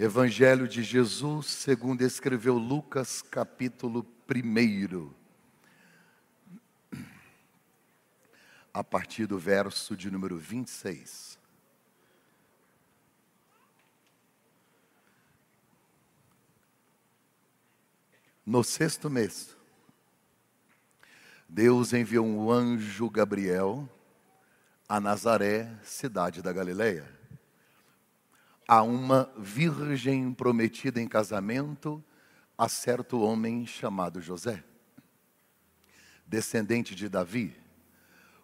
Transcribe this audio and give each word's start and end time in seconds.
Evangelho 0.00 0.68
de 0.68 0.80
Jesus, 0.80 1.46
segundo 1.46 2.02
escreveu 2.02 2.56
Lucas, 2.56 3.20
capítulo 3.20 4.06
1. 4.32 5.12
A 8.72 8.84
partir 8.84 9.26
do 9.26 9.36
verso 9.36 9.96
de 9.96 10.08
número 10.08 10.38
26. 10.38 11.36
No 18.46 18.62
sexto 18.62 19.10
mês, 19.10 19.56
Deus 21.48 21.92
enviou 21.92 22.24
um 22.24 22.52
anjo 22.52 23.10
Gabriel 23.10 23.88
a 24.88 25.00
Nazaré, 25.00 25.76
cidade 25.82 26.40
da 26.40 26.52
Galileia 26.52 27.17
a 28.68 28.82
uma 28.82 29.32
virgem 29.38 30.34
prometida 30.34 31.00
em 31.00 31.08
casamento 31.08 32.04
a 32.56 32.68
certo 32.68 33.18
homem 33.18 33.66
chamado 33.66 34.20
José, 34.20 34.62
descendente 36.26 36.94
de 36.94 37.08
Davi. 37.08 37.56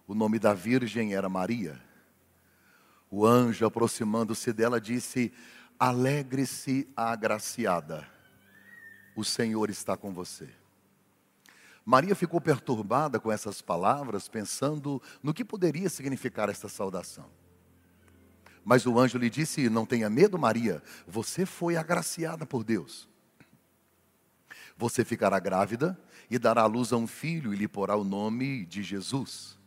O 0.06 0.14
nome 0.14 0.38
da 0.38 0.54
virgem 0.54 1.14
era 1.14 1.28
Maria. 1.28 1.78
O 3.10 3.26
anjo, 3.26 3.66
aproximando-se 3.66 4.50
dela, 4.50 4.80
disse: 4.80 5.30
Alegre-se 5.78 6.88
agraciada, 6.96 8.08
o 9.14 9.22
Senhor 9.22 9.68
está 9.68 9.94
com 9.94 10.12
você. 10.14 10.48
Maria 11.84 12.14
ficou 12.14 12.40
perturbada 12.40 13.20
com 13.20 13.30
essas 13.30 13.60
palavras, 13.60 14.26
pensando 14.26 15.02
no 15.22 15.34
que 15.34 15.44
poderia 15.44 15.90
significar 15.90 16.48
esta 16.48 16.66
saudação. 16.66 17.43
Mas 18.64 18.86
o 18.86 18.98
anjo 18.98 19.18
lhe 19.18 19.28
disse: 19.28 19.68
Não 19.68 19.84
tenha 19.84 20.08
medo, 20.08 20.38
Maria, 20.38 20.82
você 21.06 21.44
foi 21.44 21.76
agraciada 21.76 22.46
por 22.46 22.64
Deus. 22.64 23.08
Você 24.76 25.04
ficará 25.04 25.38
grávida 25.38 25.98
e 26.30 26.38
dará 26.38 26.62
à 26.62 26.66
luz 26.66 26.92
a 26.92 26.96
um 26.96 27.06
filho 27.06 27.52
e 27.52 27.56
lhe 27.56 27.68
porá 27.68 27.94
o 27.94 28.02
nome 28.02 28.64
de 28.64 28.82
Jesus. 28.82 29.58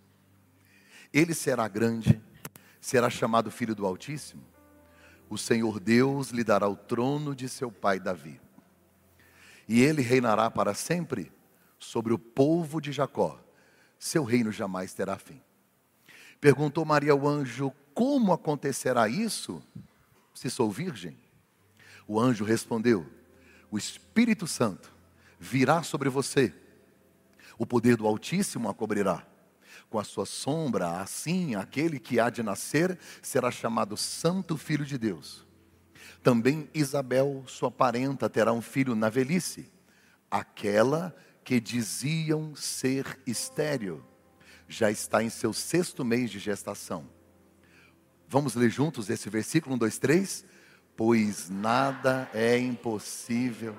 Ele 1.13 1.33
será 1.33 1.67
grande, 1.67 2.21
será 2.81 3.09
chamado 3.09 3.49
Filho 3.51 3.75
do 3.75 3.85
Altíssimo. 3.85 4.43
O 5.29 5.37
Senhor 5.37 5.79
Deus 5.79 6.29
lhe 6.29 6.43
dará 6.43 6.67
o 6.67 6.75
trono 6.75 7.35
de 7.35 7.47
seu 7.47 7.71
pai 7.71 7.99
Davi. 7.99 8.41
E 9.67 9.81
ele 9.81 10.01
reinará 10.01 10.49
para 10.49 10.73
sempre 10.73 11.31
sobre 11.77 12.13
o 12.13 12.19
povo 12.19 12.81
de 12.81 12.91
Jacó. 12.91 13.39
Seu 13.99 14.23
reino 14.23 14.51
jamais 14.51 14.93
terá 14.93 15.17
fim. 15.17 15.41
Perguntou 16.39 16.85
Maria 16.85 17.11
ao 17.11 17.27
anjo: 17.27 17.73
como 17.93 18.31
acontecerá 18.31 19.07
isso 19.09 19.63
se 20.33 20.49
sou 20.49 20.69
virgem? 20.69 21.17
O 22.07 22.19
anjo 22.19 22.45
respondeu: 22.45 23.05
O 23.71 23.77
Espírito 23.77 24.45
Santo 24.45 24.93
virá 25.39 25.81
sobre 25.81 26.09
você, 26.09 26.53
o 27.57 27.65
poder 27.65 27.97
do 27.97 28.05
Altíssimo 28.05 28.69
a 28.69 28.73
cobrirá. 28.73 29.25
Com 29.89 29.97
a 29.97 30.03
sua 30.03 30.25
sombra, 30.25 30.99
assim, 30.99 31.55
aquele 31.55 31.99
que 31.99 32.19
há 32.19 32.29
de 32.29 32.43
nascer 32.43 32.99
será 33.21 33.49
chamado 33.49 33.95
Santo 33.95 34.57
Filho 34.57 34.85
de 34.85 34.97
Deus. 34.97 35.45
Também 36.21 36.69
Isabel, 36.73 37.43
sua 37.47 37.71
parenta, 37.71 38.29
terá 38.29 38.51
um 38.51 38.61
filho 38.61 38.95
na 38.95 39.09
velhice, 39.09 39.71
aquela 40.29 41.15
que 41.43 41.59
diziam 41.59 42.53
ser 42.55 43.19
estéril, 43.25 44.03
já 44.67 44.91
está 44.91 45.23
em 45.23 45.29
seu 45.29 45.53
sexto 45.53 46.03
mês 46.03 46.29
de 46.29 46.39
gestação 46.39 47.17
Vamos 48.29 48.55
ler 48.55 48.69
juntos 48.69 49.09
esse 49.09 49.29
versículo 49.29 49.75
1, 49.75 49.77
2, 49.77 49.99
3? 49.99 50.45
Pois 50.97 51.49
nada 51.49 52.29
é 52.33 52.57
impossível. 52.57 53.73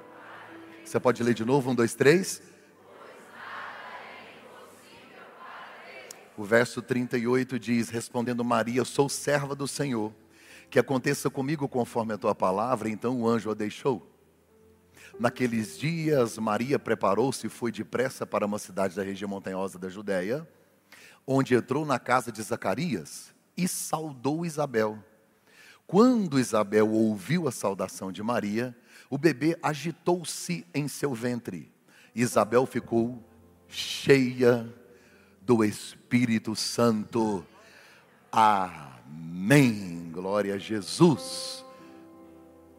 Você 0.82 0.98
pode 0.98 1.22
ler 1.22 1.34
de 1.34 1.44
novo, 1.44 1.70
1, 1.70 1.74
2, 1.74 1.94
3? 1.94 2.42
O 6.34 6.44
verso 6.44 6.80
38 6.80 7.58
diz: 7.58 7.90
Respondendo 7.90 8.42
Maria, 8.42 8.86
sou 8.86 9.06
serva 9.06 9.54
do 9.54 9.68
Senhor, 9.68 10.14
que 10.70 10.78
aconteça 10.78 11.28
comigo 11.28 11.68
conforme 11.68 12.14
a 12.14 12.18
tua 12.18 12.34
palavra. 12.34 12.88
Então 12.88 13.20
o 13.20 13.28
anjo 13.28 13.50
a 13.50 13.54
deixou. 13.54 14.10
Naqueles 15.20 15.76
dias, 15.78 16.38
Maria 16.38 16.78
preparou-se 16.78 17.46
e 17.46 17.50
foi 17.50 17.70
depressa 17.70 18.24
para 18.24 18.46
uma 18.46 18.58
cidade 18.58 18.96
da 18.96 19.02
região 19.02 19.28
montanhosa 19.28 19.78
da 19.78 19.90
Judéia, 19.90 20.48
onde 21.30 21.54
entrou 21.54 21.84
na 21.84 21.98
casa 21.98 22.32
de 22.32 22.42
Zacarias 22.42 23.34
e 23.54 23.68
saudou 23.68 24.46
Isabel. 24.46 24.98
Quando 25.86 26.40
Isabel 26.40 26.90
ouviu 26.90 27.46
a 27.46 27.52
saudação 27.52 28.10
de 28.10 28.22
Maria, 28.22 28.74
o 29.10 29.18
bebê 29.18 29.58
agitou-se 29.62 30.66
em 30.72 30.88
seu 30.88 31.12
ventre. 31.12 31.70
Isabel 32.14 32.64
ficou 32.64 33.22
cheia 33.68 34.74
do 35.42 35.62
Espírito 35.62 36.56
Santo. 36.56 37.44
Amém. 38.32 40.10
Glória 40.10 40.54
a 40.54 40.58
Jesus. 40.58 41.62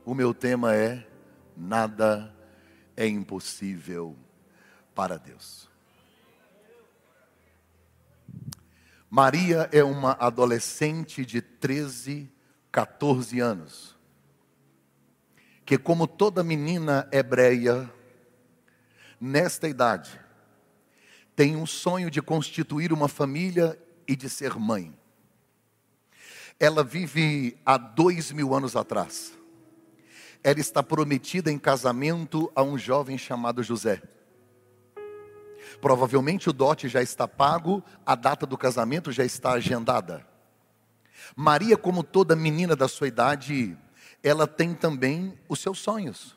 O 0.03 0.15
meu 0.15 0.33
tema 0.33 0.75
é: 0.75 1.07
nada 1.55 2.33
é 2.97 3.07
impossível 3.07 4.15
para 4.95 5.19
Deus. 5.19 5.68
Maria 9.09 9.67
é 9.71 9.83
uma 9.83 10.11
adolescente 10.19 11.25
de 11.25 11.41
13, 11.41 12.31
14 12.71 13.39
anos, 13.39 13.97
que, 15.65 15.79
como 15.79 16.05
toda 16.05 16.43
menina 16.43 17.09
hebreia, 17.11 17.91
nesta 19.19 19.67
idade, 19.67 20.21
tem 21.35 21.55
um 21.55 21.65
sonho 21.65 22.11
de 22.11 22.21
constituir 22.21 22.93
uma 22.93 23.07
família 23.07 23.81
e 24.07 24.15
de 24.15 24.29
ser 24.29 24.59
mãe. 24.59 24.95
Ela 26.59 26.83
vive 26.83 27.57
há 27.65 27.77
dois 27.77 28.31
mil 28.31 28.53
anos 28.53 28.75
atrás. 28.75 29.33
Ela 30.43 30.59
está 30.59 30.83
prometida 30.83 31.51
em 31.51 31.57
casamento 31.57 32.51
a 32.53 32.61
um 32.61 32.77
jovem 32.77 33.17
chamado 33.17 33.63
José. 33.63 34.03
Provavelmente 35.81 36.49
o 36.49 36.53
dote 36.53 36.87
já 36.87 37.01
está 37.01 37.27
pago, 37.27 37.83
a 38.05 38.15
data 38.15 38.45
do 38.45 38.57
casamento 38.57 39.11
já 39.11 39.23
está 39.23 39.51
agendada. 39.53 40.25
Maria, 41.35 41.77
como 41.77 42.03
toda 42.03 42.35
menina 42.35 42.75
da 42.75 42.87
sua 42.87 43.07
idade, 43.07 43.77
ela 44.23 44.47
tem 44.47 44.73
também 44.73 45.37
os 45.47 45.59
seus 45.59 45.79
sonhos. 45.79 46.35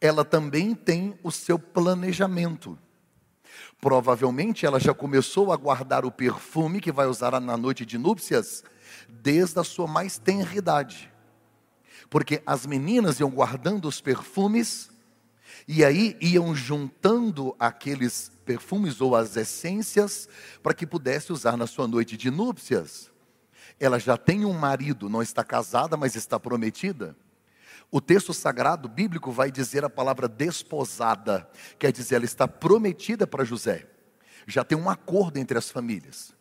Ela 0.00 0.24
também 0.24 0.74
tem 0.74 1.18
o 1.22 1.30
seu 1.30 1.58
planejamento. 1.58 2.78
Provavelmente 3.80 4.66
ela 4.66 4.78
já 4.78 4.92
começou 4.92 5.52
a 5.52 5.56
guardar 5.56 6.04
o 6.04 6.12
perfume 6.12 6.80
que 6.80 6.92
vai 6.92 7.06
usar 7.06 7.38
na 7.40 7.56
noite 7.56 7.84
de 7.84 7.98
núpcias 7.98 8.62
desde 9.08 9.58
a 9.58 9.64
sua 9.64 9.86
mais 9.86 10.18
tenra 10.18 10.54
idade. 10.54 11.10
Porque 12.08 12.42
as 12.44 12.66
meninas 12.66 13.20
iam 13.20 13.30
guardando 13.30 13.86
os 13.86 14.00
perfumes 14.00 14.90
e 15.72 15.84
aí 15.84 16.16
iam 16.20 16.52
juntando 16.52 17.54
aqueles 17.56 18.32
perfumes 18.44 19.00
ou 19.00 19.14
as 19.14 19.36
essências 19.36 20.28
para 20.64 20.74
que 20.74 20.84
pudesse 20.84 21.32
usar 21.32 21.56
na 21.56 21.64
sua 21.64 21.86
noite 21.86 22.16
de 22.16 22.28
núpcias. 22.28 23.08
Ela 23.78 23.96
já 24.00 24.16
tem 24.16 24.44
um 24.44 24.52
marido, 24.52 25.08
não 25.08 25.22
está 25.22 25.44
casada, 25.44 25.96
mas 25.96 26.16
está 26.16 26.40
prometida. 26.40 27.14
O 27.88 28.00
texto 28.00 28.34
sagrado 28.34 28.88
bíblico 28.88 29.30
vai 29.30 29.48
dizer 29.52 29.84
a 29.84 29.88
palavra 29.88 30.26
desposada, 30.26 31.48
quer 31.78 31.92
dizer, 31.92 32.16
ela 32.16 32.24
está 32.24 32.48
prometida 32.48 33.24
para 33.24 33.44
José. 33.44 33.86
Já 34.48 34.64
tem 34.64 34.76
um 34.76 34.90
acordo 34.90 35.36
entre 35.36 35.56
as 35.56 35.70
famílias. 35.70 36.34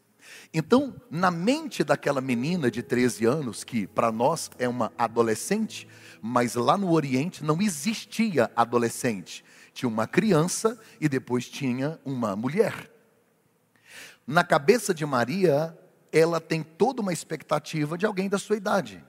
Então, 0.53 0.95
na 1.11 1.29
mente 1.29 1.83
daquela 1.83 2.21
menina 2.21 2.71
de 2.71 2.81
13 2.81 3.25
anos, 3.25 3.63
que 3.63 3.85
para 3.85 4.11
nós 4.11 4.49
é 4.57 4.67
uma 4.67 4.91
adolescente, 4.97 5.87
mas 6.21 6.55
lá 6.55 6.77
no 6.77 6.91
Oriente 6.91 7.43
não 7.43 7.61
existia 7.61 8.51
adolescente. 8.55 9.43
Tinha 9.73 9.89
uma 9.89 10.07
criança 10.07 10.79
e 10.99 11.07
depois 11.07 11.47
tinha 11.47 11.99
uma 12.03 12.35
mulher. 12.35 12.91
Na 14.25 14.43
cabeça 14.43 14.93
de 14.93 15.05
Maria, 15.05 15.77
ela 16.11 16.39
tem 16.39 16.63
toda 16.63 17.01
uma 17.01 17.13
expectativa 17.13 17.97
de 17.97 18.05
alguém 18.05 18.27
da 18.27 18.37
sua 18.37 18.57
idade. 18.57 19.03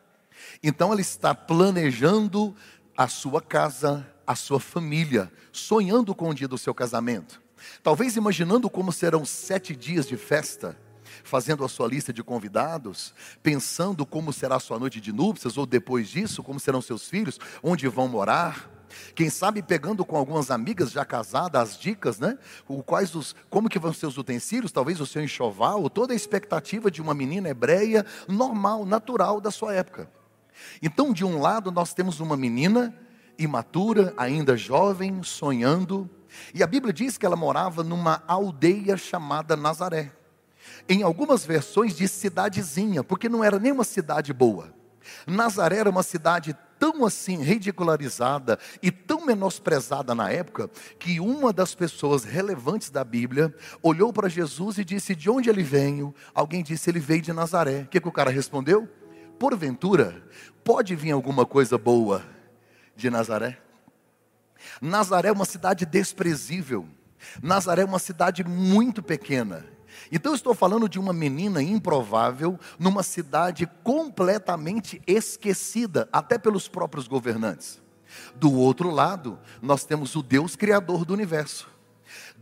Então 0.62 0.92
ela 0.92 1.00
está 1.00 1.34
planejando 1.34 2.54
a 2.96 3.08
sua 3.08 3.40
casa, 3.40 4.06
a 4.26 4.34
sua 4.34 4.60
família, 4.60 5.32
sonhando 5.52 6.14
com 6.14 6.30
o 6.30 6.34
dia 6.34 6.48
do 6.48 6.58
seu 6.58 6.74
casamento. 6.74 7.40
Talvez 7.82 8.16
imaginando 8.16 8.70
como 8.70 8.92
serão 8.92 9.24
sete 9.24 9.74
dias 9.74 10.06
de 10.06 10.16
festa 10.16 10.76
fazendo 11.24 11.64
a 11.64 11.68
sua 11.68 11.88
lista 11.88 12.12
de 12.12 12.22
convidados, 12.22 13.14
pensando 13.42 14.04
como 14.06 14.32
será 14.32 14.56
a 14.56 14.60
sua 14.60 14.78
noite 14.78 15.00
de 15.00 15.12
núpcias, 15.12 15.56
ou 15.56 15.66
depois 15.66 16.08
disso, 16.08 16.42
como 16.42 16.60
serão 16.60 16.80
seus 16.80 17.08
filhos, 17.08 17.38
onde 17.62 17.86
vão 17.88 18.08
morar. 18.08 18.70
Quem 19.14 19.30
sabe 19.30 19.62
pegando 19.62 20.04
com 20.04 20.16
algumas 20.16 20.50
amigas 20.50 20.90
já 20.90 21.04
casadas 21.04 21.62
as 21.62 21.78
dicas, 21.78 22.18
né? 22.18 22.38
O 22.66 22.82
quais 22.82 23.14
os, 23.14 23.34
como 23.48 23.68
que 23.68 23.78
vão 23.78 23.92
ser 23.92 24.06
os 24.06 24.18
utensílios, 24.18 24.72
talvez 24.72 25.00
o 25.00 25.06
seu 25.06 25.22
enxoval, 25.22 25.88
toda 25.88 26.12
a 26.12 26.16
expectativa 26.16 26.90
de 26.90 27.00
uma 27.00 27.14
menina 27.14 27.48
hebreia 27.48 28.04
normal, 28.28 28.84
natural 28.84 29.40
da 29.40 29.50
sua 29.50 29.74
época. 29.74 30.10
Então, 30.82 31.12
de 31.12 31.24
um 31.24 31.40
lado, 31.40 31.70
nós 31.70 31.94
temos 31.94 32.20
uma 32.20 32.36
menina 32.36 32.94
imatura, 33.38 34.12
ainda 34.16 34.56
jovem, 34.56 35.22
sonhando, 35.22 36.08
e 36.54 36.62
a 36.62 36.66
Bíblia 36.66 36.92
diz 36.92 37.16
que 37.16 37.26
ela 37.26 37.36
morava 37.36 37.82
numa 37.82 38.22
aldeia 38.26 38.96
chamada 38.96 39.56
Nazaré. 39.56 40.12
Em 40.88 41.02
algumas 41.02 41.44
versões 41.44 41.96
diz 41.96 42.10
cidadezinha, 42.10 43.04
porque 43.04 43.28
não 43.28 43.44
era 43.44 43.58
nem 43.58 43.72
uma 43.72 43.84
cidade 43.84 44.32
boa. 44.32 44.74
Nazaré 45.26 45.76
era 45.76 45.90
uma 45.90 46.02
cidade 46.02 46.56
tão 46.78 47.04
assim 47.04 47.42
ridicularizada 47.42 48.58
e 48.82 48.90
tão 48.90 49.24
menosprezada 49.26 50.14
na 50.14 50.30
época, 50.30 50.70
que 50.98 51.20
uma 51.20 51.52
das 51.52 51.74
pessoas 51.74 52.24
relevantes 52.24 52.90
da 52.90 53.04
Bíblia 53.04 53.54
olhou 53.82 54.12
para 54.12 54.28
Jesus 54.28 54.78
e 54.78 54.84
disse: 54.84 55.14
De 55.14 55.28
onde 55.28 55.50
ele 55.50 55.62
veio? 55.62 56.14
Alguém 56.34 56.62
disse: 56.62 56.90
Ele 56.90 57.00
veio 57.00 57.22
de 57.22 57.32
Nazaré. 57.32 57.82
O 57.82 57.86
que, 57.86 58.00
que 58.00 58.08
o 58.08 58.12
cara 58.12 58.30
respondeu? 58.30 58.88
Porventura, 59.38 60.22
pode 60.64 60.94
vir 60.96 61.12
alguma 61.12 61.46
coisa 61.46 61.76
boa 61.78 62.22
de 62.96 63.10
Nazaré? 63.10 63.58
Nazaré 64.80 65.28
é 65.28 65.32
uma 65.32 65.44
cidade 65.44 65.86
desprezível. 65.86 66.86
Nazaré 67.42 67.82
é 67.82 67.84
uma 67.84 67.98
cidade 67.98 68.42
muito 68.44 69.02
pequena. 69.02 69.66
Então, 70.10 70.34
estou 70.34 70.54
falando 70.54 70.88
de 70.88 70.98
uma 70.98 71.12
menina 71.12 71.62
improvável 71.62 72.58
numa 72.78 73.02
cidade 73.02 73.68
completamente 73.82 75.00
esquecida, 75.06 76.08
até 76.12 76.38
pelos 76.38 76.68
próprios 76.68 77.06
governantes. 77.06 77.80
Do 78.34 78.52
outro 78.52 78.90
lado, 78.90 79.38
nós 79.62 79.84
temos 79.84 80.16
o 80.16 80.22
Deus 80.22 80.56
Criador 80.56 81.04
do 81.04 81.14
universo. 81.14 81.68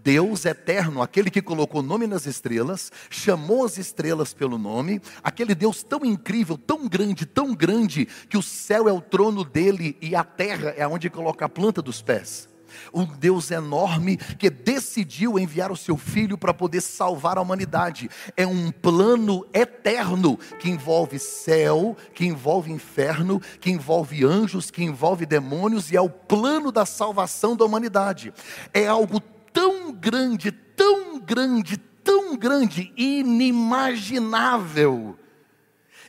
Deus 0.03 0.45
eterno, 0.45 1.03
aquele 1.03 1.31
que 1.31 1.43
colocou 1.43 1.83
nome 1.83 2.07
nas 2.07 2.25
estrelas, 2.25 2.91
chamou 3.11 3.65
as 3.65 3.77
estrelas 3.77 4.33
pelo 4.33 4.57
nome, 4.57 5.03
aquele 5.23 5.55
Deus 5.55 5.83
tão 5.83 6.05
incrível, 6.05 6.57
tão 6.57 6.89
grande, 6.89 7.27
tão 7.27 7.55
grande, 7.55 8.07
que 8.29 8.39
o 8.39 8.43
céu 8.43 8.89
é 8.89 8.93
o 8.93 9.01
trono 9.01 9.45
dele 9.45 9.99
e 10.01 10.15
a 10.15 10.25
terra 10.25 10.73
é 10.77 10.87
onde 10.87 11.11
coloca 11.11 11.45
a 11.45 11.49
planta 11.49 11.83
dos 11.83 12.01
pés 12.01 12.49
um 12.93 13.05
Deus 13.05 13.51
enorme 13.51 14.17
que 14.17 14.51
decidiu 14.51 15.39
enviar 15.39 15.73
o 15.73 15.77
seu 15.77 15.97
filho 15.97 16.37
para 16.37 16.55
poder 16.55 16.81
salvar 16.81 17.39
a 17.39 17.41
humanidade. 17.41 18.11
É 18.37 18.47
um 18.47 18.71
plano 18.71 19.47
eterno 19.53 20.39
que 20.59 20.71
envolve 20.71 21.19
céu, 21.19 21.97
que 22.15 22.27
envolve 22.27 22.71
inferno, 22.71 23.41
que 23.61 23.71
envolve 23.71 24.25
anjos, 24.25 24.71
que 24.71 24.83
envolve 24.83 25.27
demônios 25.27 25.91
e 25.91 25.97
é 25.97 26.01
o 26.01 26.11
plano 26.11 26.73
da 26.73 26.87
salvação 26.87 27.57
da 27.57 27.65
humanidade. 27.65 28.33
É 28.73 28.87
algo 28.87 29.21
tão 29.53 29.93
grande, 29.93 30.53
tão 30.53 31.19
grande, 31.19 31.77
tão 31.77 32.37
grande, 32.37 32.93
inimaginável. 32.97 35.19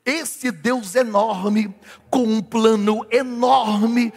Esse 0.06 0.52
Deus 0.52 0.96
enorme, 0.96 1.76
com 2.10 2.24
um 2.24 2.42
plano 2.42 3.06
enorme, 3.12 4.14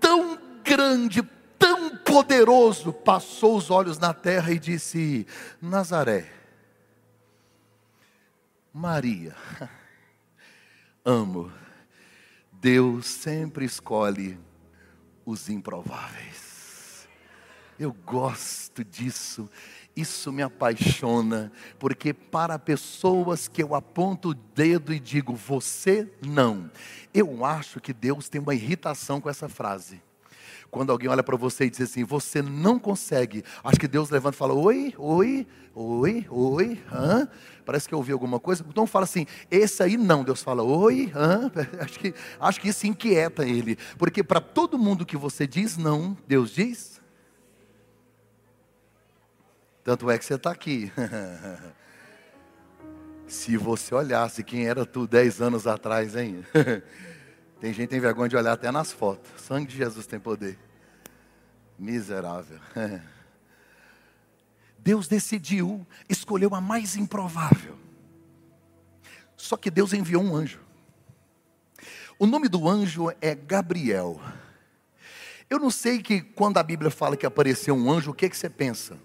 tão 0.00 0.38
grande, 0.64 1.22
tão 1.58 1.96
poderoso, 1.96 2.92
passou 2.92 3.56
os 3.56 3.70
olhos 3.70 3.98
na 3.98 4.14
terra 4.14 4.52
e 4.52 4.58
disse: 4.58 5.26
Nazaré, 5.60 6.30
Maria, 8.72 9.34
amo, 11.04 11.52
Deus 12.52 13.06
sempre 13.06 13.64
escolhe 13.64 14.38
os 15.24 15.48
improváveis. 15.48 17.06
Eu 17.78 17.92
gosto 17.92 18.84
disso. 18.84 19.48
Isso 19.94 20.32
me 20.32 20.42
apaixona, 20.42 21.50
porque 21.76 22.14
para 22.14 22.56
pessoas 22.56 23.48
que 23.48 23.60
eu 23.60 23.74
aponto 23.74 24.30
o 24.30 24.34
dedo 24.34 24.92
e 24.92 25.00
digo, 25.00 25.34
você 25.34 26.08
não, 26.24 26.70
eu 27.12 27.44
acho 27.44 27.80
que 27.80 27.92
Deus 27.92 28.28
tem 28.28 28.40
uma 28.40 28.54
irritação 28.54 29.20
com 29.20 29.28
essa 29.28 29.48
frase. 29.48 30.00
Quando 30.70 30.92
alguém 30.92 31.08
olha 31.08 31.22
para 31.22 31.36
você 31.36 31.64
e 31.64 31.70
diz 31.70 31.80
assim, 31.80 32.04
você 32.04 32.42
não 32.42 32.78
consegue. 32.78 33.42
Acho 33.64 33.80
que 33.80 33.88
Deus 33.88 34.10
levanta 34.10 34.36
e 34.36 34.38
fala, 34.38 34.52
oi, 34.52 34.94
oi, 34.98 35.46
oi, 35.74 36.26
oi, 36.28 36.78
hã? 36.92 37.26
Parece 37.64 37.88
que 37.88 37.94
eu 37.94 37.98
ouvi 37.98 38.12
alguma 38.12 38.38
coisa. 38.38 38.64
Então 38.68 38.86
fala 38.86 39.04
assim, 39.04 39.26
esse 39.50 39.82
aí 39.82 39.96
não. 39.96 40.22
Deus 40.22 40.42
fala, 40.42 40.62
oi, 40.62 41.10
hã? 41.14 41.50
Acho 41.80 41.98
que, 41.98 42.14
acho 42.38 42.60
que 42.60 42.68
isso 42.68 42.86
inquieta 42.86 43.46
ele. 43.46 43.78
Porque 43.96 44.22
para 44.22 44.40
todo 44.40 44.78
mundo 44.78 45.06
que 45.06 45.16
você 45.16 45.46
diz 45.46 45.78
não, 45.78 46.16
Deus 46.26 46.50
diz. 46.50 47.00
Tanto 49.82 50.10
é 50.10 50.18
que 50.18 50.24
você 50.24 50.34
está 50.34 50.50
aqui. 50.50 50.92
Se 53.26 53.56
você 53.56 53.94
olhasse 53.94 54.42
quem 54.42 54.66
era 54.66 54.86
tu 54.86 55.06
dez 55.06 55.40
anos 55.40 55.66
atrás, 55.66 56.16
hein? 56.16 56.44
Tem 57.60 57.72
gente 57.72 57.88
que 57.88 57.92
tem 57.92 58.00
vergonha 58.00 58.28
de 58.28 58.36
olhar 58.36 58.52
até 58.52 58.70
nas 58.70 58.92
fotos. 58.92 59.30
Sangue 59.40 59.66
de 59.66 59.76
Jesus 59.76 60.06
tem 60.06 60.20
poder. 60.20 60.58
Miserável. 61.78 62.60
Deus 64.78 65.08
decidiu, 65.08 65.86
escolheu 66.08 66.54
a 66.54 66.60
mais 66.60 66.96
improvável. 66.96 67.76
Só 69.36 69.56
que 69.56 69.70
Deus 69.70 69.92
enviou 69.92 70.22
um 70.22 70.34
anjo. 70.34 70.60
O 72.18 72.26
nome 72.26 72.48
do 72.48 72.68
anjo 72.68 73.10
é 73.20 73.34
Gabriel. 73.34 74.20
Eu 75.50 75.58
não 75.58 75.70
sei 75.70 76.02
que 76.02 76.20
quando 76.20 76.58
a 76.58 76.62
Bíblia 76.62 76.90
fala 76.90 77.16
que 77.16 77.26
apareceu 77.26 77.74
um 77.74 77.90
anjo, 77.90 78.10
o 78.10 78.14
que, 78.14 78.28
que 78.28 78.36
você 78.36 78.50
pensa? 78.50 78.98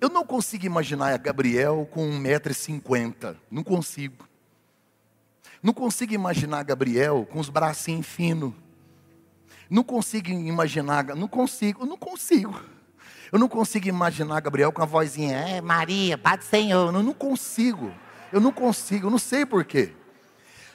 Eu 0.00 0.08
não 0.08 0.24
consigo 0.24 0.66
imaginar 0.66 1.16
Gabriel 1.18 1.88
com 1.90 2.10
1,50m. 2.20 3.36
Não 3.50 3.62
consigo. 3.62 4.28
Não 5.62 5.72
consigo 5.72 6.12
imaginar 6.12 6.64
Gabriel 6.64 7.26
com 7.30 7.38
os 7.38 7.48
bracinhos 7.48 8.06
finos. 8.06 8.52
Não 9.70 9.84
consigo 9.84 10.28
imaginar, 10.28 11.04
não 11.14 11.28
consigo, 11.28 11.86
não 11.86 11.96
consigo. 11.96 12.60
Eu 13.30 13.38
não 13.38 13.48
consigo 13.48 13.88
imaginar 13.88 14.40
Gabriel 14.40 14.72
com 14.72 14.82
a 14.82 14.84
vozinha, 14.84 15.38
é 15.38 15.60
Maria, 15.60 16.16
do 16.16 16.44
Senhor. 16.44 16.88
Eu 16.88 16.92
não, 16.92 17.02
não 17.02 17.14
consigo. 17.14 17.90
Eu 18.32 18.40
não 18.40 18.52
consigo, 18.52 19.06
eu 19.06 19.10
não 19.10 19.18
sei 19.18 19.46
porquê. 19.46 19.92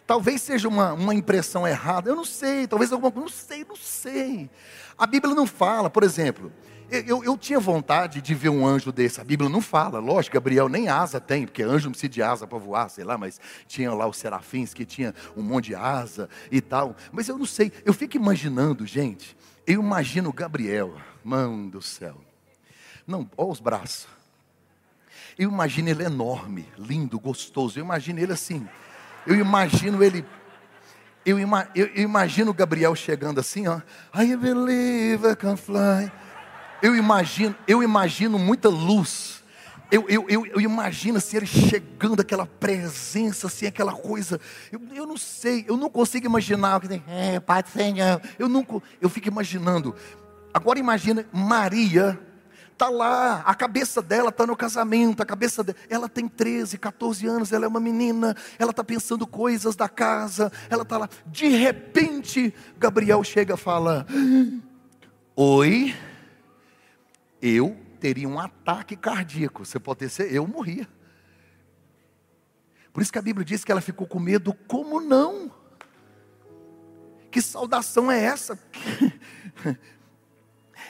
Talvez 0.07 0.41
seja 0.41 0.69
uma, 0.69 0.93
uma 0.93 1.13
impressão 1.13 1.67
errada, 1.67 2.09
eu 2.09 2.15
não 2.15 2.23
sei, 2.23 2.65
talvez 2.65 2.93
alguma 2.93 3.11
coisa, 3.11 3.27
não 3.27 3.33
sei, 3.33 3.65
não 3.67 3.75
sei. 3.75 4.49
A 4.97 5.05
Bíblia 5.05 5.35
não 5.35 5.45
fala, 5.45 5.89
por 5.89 6.01
exemplo, 6.01 6.51
eu, 6.89 7.23
eu, 7.23 7.37
tinha 7.37 7.59
vontade 7.59 8.21
de 8.21 8.33
ver 8.33 8.49
um 8.49 8.65
anjo 8.65 8.91
desse. 8.91 9.19
A 9.19 9.23
Bíblia 9.23 9.49
não 9.49 9.61
fala, 9.61 9.99
lógico, 9.99 10.35
Gabriel 10.35 10.69
nem 10.69 10.87
asa 10.87 11.19
tem, 11.19 11.45
porque 11.45 11.63
anjo 11.63 11.85
não 11.85 11.91
precisa 11.91 12.09
de 12.09 12.21
asa 12.23 12.47
para 12.47 12.57
voar, 12.57 12.89
sei 12.89 13.03
lá, 13.03 13.17
mas 13.17 13.39
tinha 13.67 13.93
lá 13.93 14.07
os 14.07 14.17
serafins 14.17 14.73
que 14.73 14.85
tinha 14.85 15.13
um 15.35 15.41
monte 15.41 15.65
de 15.65 15.75
asa 15.75 16.29
e 16.51 16.61
tal. 16.61 16.95
Mas 17.11 17.27
eu 17.27 17.37
não 17.37 17.45
sei, 17.45 17.71
eu 17.83 17.93
fico 17.93 18.15
imaginando, 18.15 18.85
gente, 18.85 19.35
eu 19.65 19.81
imagino 19.81 20.31
Gabriel, 20.31 20.95
mão 21.23 21.67
do 21.67 21.81
céu. 21.81 22.15
Não, 23.05 23.29
olha 23.37 23.51
os 23.51 23.59
braços. 23.59 24.07
Eu 25.37 25.49
imagino 25.49 25.89
ele 25.89 26.03
enorme, 26.03 26.67
lindo, 26.77 27.19
gostoso. 27.19 27.77
Eu 27.77 27.83
imagino 27.83 28.19
ele 28.19 28.33
assim. 28.33 28.67
Eu 29.25 29.35
imagino 29.35 30.03
ele 30.03 30.25
eu, 31.27 31.37
eu, 31.37 31.47
eu, 31.75 32.03
imagino 32.03 32.53
Gabriel 32.53 32.95
chegando 32.95 33.41
assim, 33.41 33.67
ó. 33.67 33.81
I 34.15 34.33
believe 34.37 35.27
I 35.27 35.35
can 35.35 35.57
fly. 35.57 36.09
Eu 36.81 36.95
imagino, 36.95 37.55
eu 37.67 37.81
imagino 37.81 38.37
muita 38.37 38.69
luz. 38.69 39.43
Eu, 39.89 40.05
eu, 40.09 40.25
eu, 40.27 40.45
eu, 40.45 40.61
imagino 40.61 41.17
assim, 41.17 41.37
ele 41.37 41.45
chegando, 41.45 42.19
aquela 42.19 42.45
presença, 42.45 43.47
assim, 43.47 43.65
aquela 43.65 43.93
coisa. 43.93 44.39
Eu, 44.71 44.81
eu 44.93 45.07
não 45.07 45.17
sei, 45.17 45.65
eu 45.67 45.77
não 45.77 45.89
consigo 45.89 46.25
imaginar. 46.25 46.81
É, 47.07 47.39
Pai 47.39 47.63
do 47.63 47.69
Senhor. 47.69 48.21
Eu, 48.37 48.49
nunca, 48.49 48.81
eu 48.99 49.09
fico 49.09 49.29
imaginando. 49.29 49.95
Agora 50.53 50.77
imagina 50.77 51.25
Maria, 51.31 52.19
está 52.73 52.89
lá, 52.89 53.41
a 53.45 53.55
cabeça 53.55 54.01
dela 54.01 54.29
está 54.29 54.45
no 54.45 54.55
casamento, 54.55 55.21
a 55.23 55.25
cabeça 55.25 55.63
dela, 55.63 55.77
ela 55.89 56.09
tem 56.09 56.27
13, 56.27 56.77
14 56.77 57.25
anos, 57.25 57.53
ela 57.53 57.65
é 57.65 57.67
uma 57.67 57.79
menina, 57.79 58.35
ela 58.59 58.71
está 58.71 58.83
pensando 58.83 59.25
coisas 59.25 59.75
da 59.75 59.87
casa, 59.87 60.51
ela 60.69 60.83
está 60.83 60.97
lá. 60.97 61.09
De 61.25 61.47
repente, 61.47 62.53
Gabriel 62.77 63.23
chega 63.23 63.53
e 63.53 63.57
fala: 63.57 64.05
Oi 65.35 65.95
eu 67.41 67.77
teria 67.99 68.27
um 68.27 68.39
ataque 68.39 68.95
cardíaco. 68.95 69.65
Você 69.65 69.79
pode 69.79 69.99
ter 69.99 70.09
certeza, 70.09 70.37
eu 70.37 70.47
morria. 70.47 70.87
Por 72.91 73.01
isso 73.01 73.11
que 73.11 73.19
a 73.19 73.21
Bíblia 73.21 73.45
diz 73.45 73.63
que 73.63 73.71
ela 73.71 73.81
ficou 73.81 74.07
com 74.07 74.19
medo, 74.19 74.53
como 74.67 74.99
não? 74.99 75.51
Que 77.29 77.41
saudação 77.41 78.11
é 78.11 78.23
essa? 78.23 78.57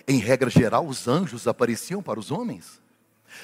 em 0.07 0.17
regra 0.17 0.49
geral, 0.49 0.87
os 0.87 1.07
anjos 1.07 1.47
apareciam 1.47 2.01
para 2.01 2.19
os 2.19 2.31
homens. 2.31 2.81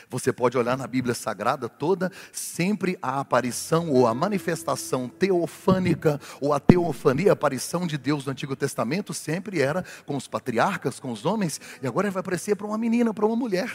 Você 0.10 0.32
pode 0.32 0.58
olhar 0.58 0.78
na 0.78 0.88
Bíblia 0.88 1.14
Sagrada 1.14 1.68
toda, 1.68 2.12
sempre 2.32 2.98
a 3.02 3.20
aparição 3.20 3.90
ou 3.90 4.08
a 4.08 4.14
manifestação 4.14 5.08
teofânica 5.08 6.20
ou 6.40 6.54
a 6.54 6.60
teofania, 6.60 7.32
a 7.32 7.34
aparição 7.34 7.88
de 7.88 7.98
Deus 7.98 8.26
no 8.26 8.32
Antigo 8.32 8.56
Testamento 8.56 9.14
sempre 9.14 9.62
era 9.62 9.84
com 10.06 10.16
os 10.16 10.28
patriarcas, 10.28 11.00
com 11.00 11.12
os 11.12 11.26
homens, 11.26 11.60
e 11.82 11.88
agora 11.88 12.12
vai 12.12 12.22
aparecer 12.22 12.56
para 12.56 12.68
uma 12.68 12.78
menina, 12.78 13.14
para 13.14 13.26
uma 13.26 13.36
mulher. 13.36 13.72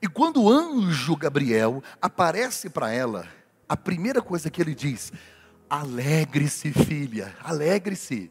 E 0.00 0.08
quando 0.08 0.42
o 0.42 0.50
anjo 0.50 1.16
Gabriel 1.16 1.82
aparece 2.00 2.68
para 2.68 2.90
ela, 2.90 3.26
a 3.68 3.76
primeira 3.76 4.20
coisa 4.20 4.50
que 4.50 4.60
ele 4.60 4.74
diz: 4.74 5.12
Alegre-se, 5.68 6.72
filha, 6.72 7.34
alegre-se, 7.42 8.30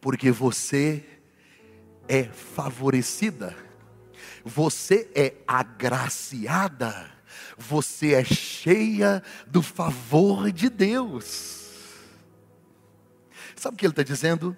porque 0.00 0.30
você 0.30 1.04
é 2.08 2.24
favorecida, 2.24 3.54
você 4.48 5.10
é 5.12 5.34
agraciada, 5.44 7.10
você 7.58 8.14
é 8.14 8.22
cheia 8.22 9.20
do 9.44 9.60
favor 9.60 10.52
de 10.52 10.70
Deus. 10.70 11.66
Sabe 13.56 13.74
o 13.74 13.78
que 13.78 13.84
ele 13.84 13.90
está 13.90 14.04
dizendo? 14.04 14.56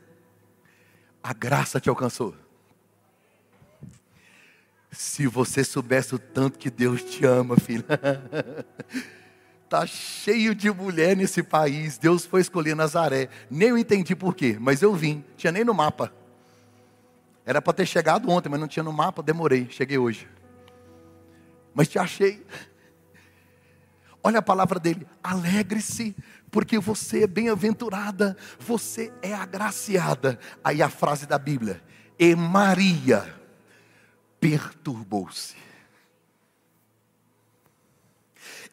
A 1.23 1.33
graça 1.33 1.81
te 1.81 1.89
alcançou. 1.89 2.35
Se 4.93 5.27
você 5.27 5.65
soubesse 5.65 6.15
o 6.15 6.19
tanto 6.19 6.59
que 6.59 6.69
Deus 6.69 7.03
te 7.03 7.25
ama, 7.25 7.57
filha. 7.57 7.85
Tá 9.69 9.85
cheio 9.87 10.55
de 10.55 10.71
mulher 10.71 11.15
nesse 11.15 11.43
país. 11.43 11.99
Deus 11.99 12.25
foi 12.25 12.41
escolher 12.41 12.75
Nazaré. 12.75 13.29
Nem 13.51 13.69
eu 13.69 13.77
entendi 13.77 14.17
por 14.17 14.35
quê, 14.35 14.57
mas 14.59 14.81
eu 14.81 14.95
vim. 14.95 15.23
Tinha 15.37 15.53
nem 15.53 15.63
no 15.63 15.75
mapa. 15.75 16.11
Era 17.49 17.63
para 17.63 17.73
ter 17.73 17.87
chegado 17.87 18.29
ontem, 18.29 18.51
mas 18.51 18.61
não 18.61 18.69
tinha 18.69 18.83
no 18.83 18.93
mapa. 18.93 19.23
Demorei. 19.23 19.71
Cheguei 19.71 19.97
hoje. 19.97 20.29
Mas 21.73 21.89
te 21.89 21.99
achei. 21.99 22.47
Olha 24.23 24.41
a 24.41 24.43
palavra 24.43 24.79
dele. 24.79 25.09
Alegre-se, 25.23 26.15
porque 26.51 26.79
você 26.79 27.23
é 27.23 27.27
bem-aventurada. 27.27 28.37
Você 28.59 29.11
é 29.23 29.33
agraciada. 29.33 30.39
Aí 30.63 30.83
a 30.83 30.91
frase 30.91 31.25
da 31.25 31.39
Bíblia. 31.39 31.83
E 32.19 32.37
Maria 32.37 33.35
perturbou-se. 34.39 35.57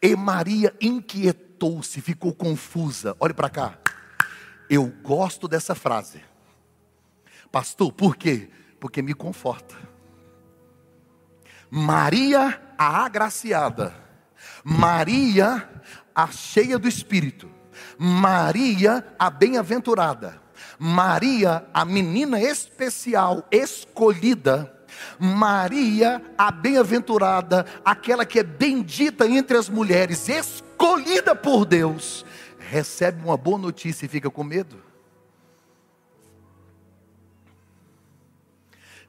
E 0.01 0.17
Maria 0.17 0.75
inquietou-se, 0.82 2.01
ficou 2.01 2.34
confusa. 2.34 3.15
Olhe 3.22 3.34
para 3.34 3.50
cá. 3.50 3.79
Eu 4.70 4.88
gosto 5.01 5.48
dessa 5.48 5.74
frase. 5.74 6.22
Pastor, 7.50 7.94
por 7.94 8.17
quê? 8.17 8.50
Porque 8.86 9.01
me 9.01 9.15
conforta. 9.15 9.75
Maria, 11.72 12.62
a 12.77 13.04
agraciada. 13.04 13.92
Maria, 14.63 15.68
a 16.13 16.27
cheia 16.27 16.77
do 16.77 16.88
Espírito. 16.88 17.50
Maria, 17.98 19.04
a 19.18 19.32
bem-aventurada. 19.32 20.39
Maria, 20.77 21.65
a 21.74 21.84
menina 21.84 22.39
especial, 22.39 23.48
escolhida 23.50 24.72
Maria, 25.20 26.22
a 26.38 26.51
bem-aventurada, 26.51 27.65
aquela 27.84 28.24
que 28.24 28.38
é 28.38 28.44
bendita 28.44 29.27
entre 29.27 29.58
as 29.58 29.68
mulheres, 29.68 30.30
escolhida 30.30 31.36
por 31.36 31.65
Deus, 31.65 32.24
recebe 32.60 33.24
uma 33.25 33.36
boa 33.36 33.58
notícia 33.58 34.06
e 34.06 34.10
fica 34.10 34.30
com 34.30 34.44
medo. 34.44 34.85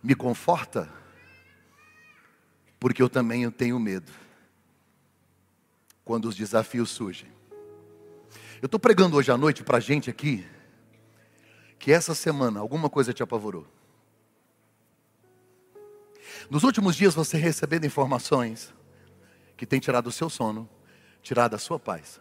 Me 0.07 0.15
conforta, 0.15 0.89
porque 2.79 3.03
eu 3.03 3.09
também 3.09 3.51
tenho 3.51 3.77
medo 3.81 4.13
quando 6.05 6.27
os 6.27 6.37
desafios 6.37 6.91
surgem. 6.91 7.29
Eu 8.63 8.67
estou 8.67 8.79
pregando 8.79 9.17
hoje 9.17 9.33
à 9.33 9.37
noite 9.37 9.65
para 9.65 9.79
a 9.79 9.81
gente 9.81 10.09
aqui 10.09 10.47
que 11.77 11.91
essa 11.91 12.15
semana 12.15 12.61
alguma 12.61 12.89
coisa 12.89 13.13
te 13.13 13.21
apavorou. 13.21 13.67
Nos 16.49 16.63
últimos 16.63 16.95
dias 16.95 17.13
você 17.13 17.37
recebendo 17.37 17.85
informações 17.85 18.73
que 19.57 19.67
tem 19.67 19.81
tirado 19.81 20.07
o 20.07 20.13
seu 20.13 20.31
sono, 20.31 20.71
tirado 21.21 21.57
a 21.57 21.59
sua 21.59 21.81
paz. 21.81 22.21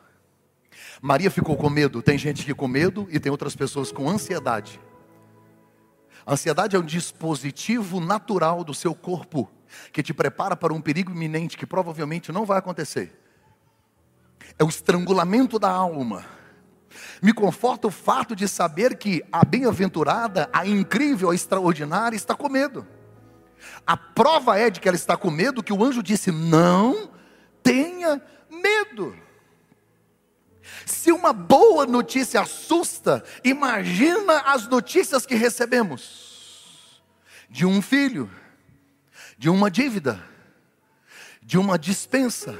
Maria 0.99 1.29
ficou 1.29 1.55
com 1.55 1.69
medo, 1.69 2.01
tem 2.01 2.17
gente 2.17 2.43
que 2.43 2.55
com 2.55 2.67
medo 2.67 3.07
e 3.11 3.19
tem 3.19 3.31
outras 3.31 3.55
pessoas 3.55 3.91
com 3.91 4.09
ansiedade. 4.09 4.81
A 6.25 6.33
ansiedade 6.33 6.75
é 6.75 6.79
um 6.79 6.85
dispositivo 6.85 7.99
natural 7.99 8.63
do 8.63 8.73
seu 8.73 8.95
corpo 8.95 9.49
que 9.91 10.01
te 10.01 10.13
prepara 10.13 10.55
para 10.55 10.73
um 10.73 10.81
perigo 10.81 11.11
iminente 11.11 11.57
que 11.57 11.65
provavelmente 11.65 12.31
não 12.31 12.45
vai 12.45 12.57
acontecer. 12.57 13.13
É 14.57 14.63
o 14.63 14.69
estrangulamento 14.69 15.59
da 15.59 15.69
alma. 15.69 16.25
Me 17.21 17.33
conforta 17.33 17.87
o 17.87 17.91
fato 17.91 18.35
de 18.35 18.47
saber 18.47 18.97
que 18.97 19.23
a 19.31 19.43
bem-aventurada, 19.43 20.49
a 20.51 20.65
incrível, 20.65 21.29
a 21.29 21.35
extraordinária 21.35 22.15
está 22.15 22.33
com 22.33 22.49
medo. 22.49 22.87
A 23.85 23.97
prova 23.97 24.57
é 24.57 24.69
de 24.69 24.79
que 24.79 24.87
ela 24.87 24.95
está 24.95 25.17
com 25.17 25.29
medo, 25.29 25.63
que 25.63 25.73
o 25.73 25.83
anjo 25.83 26.01
disse: 26.01 26.31
Não 26.31 27.09
tenha 27.61 28.21
medo. 28.49 29.15
Se 30.85 31.11
uma 31.11 31.31
boa 31.31 31.85
notícia 31.85 32.41
assusta, 32.41 33.23
imagina 33.43 34.39
as 34.41 34.67
notícias 34.67 35.25
que 35.25 35.35
recebemos 35.35 37.01
de 37.49 37.65
um 37.65 37.81
filho, 37.81 38.29
de 39.37 39.49
uma 39.49 39.69
dívida, 39.69 40.23
de 41.41 41.57
uma 41.57 41.77
dispensa, 41.77 42.57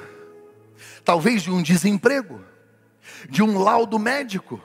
talvez 1.04 1.42
de 1.42 1.52
um 1.52 1.62
desemprego, 1.62 2.44
de 3.30 3.42
um 3.42 3.58
laudo 3.58 3.98
médico. 3.98 4.62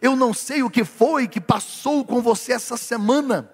Eu 0.00 0.14
não 0.14 0.32
sei 0.32 0.62
o 0.62 0.70
que 0.70 0.84
foi 0.84 1.26
que 1.26 1.40
passou 1.40 2.04
com 2.04 2.22
você 2.22 2.52
essa 2.52 2.76
semana 2.76 3.52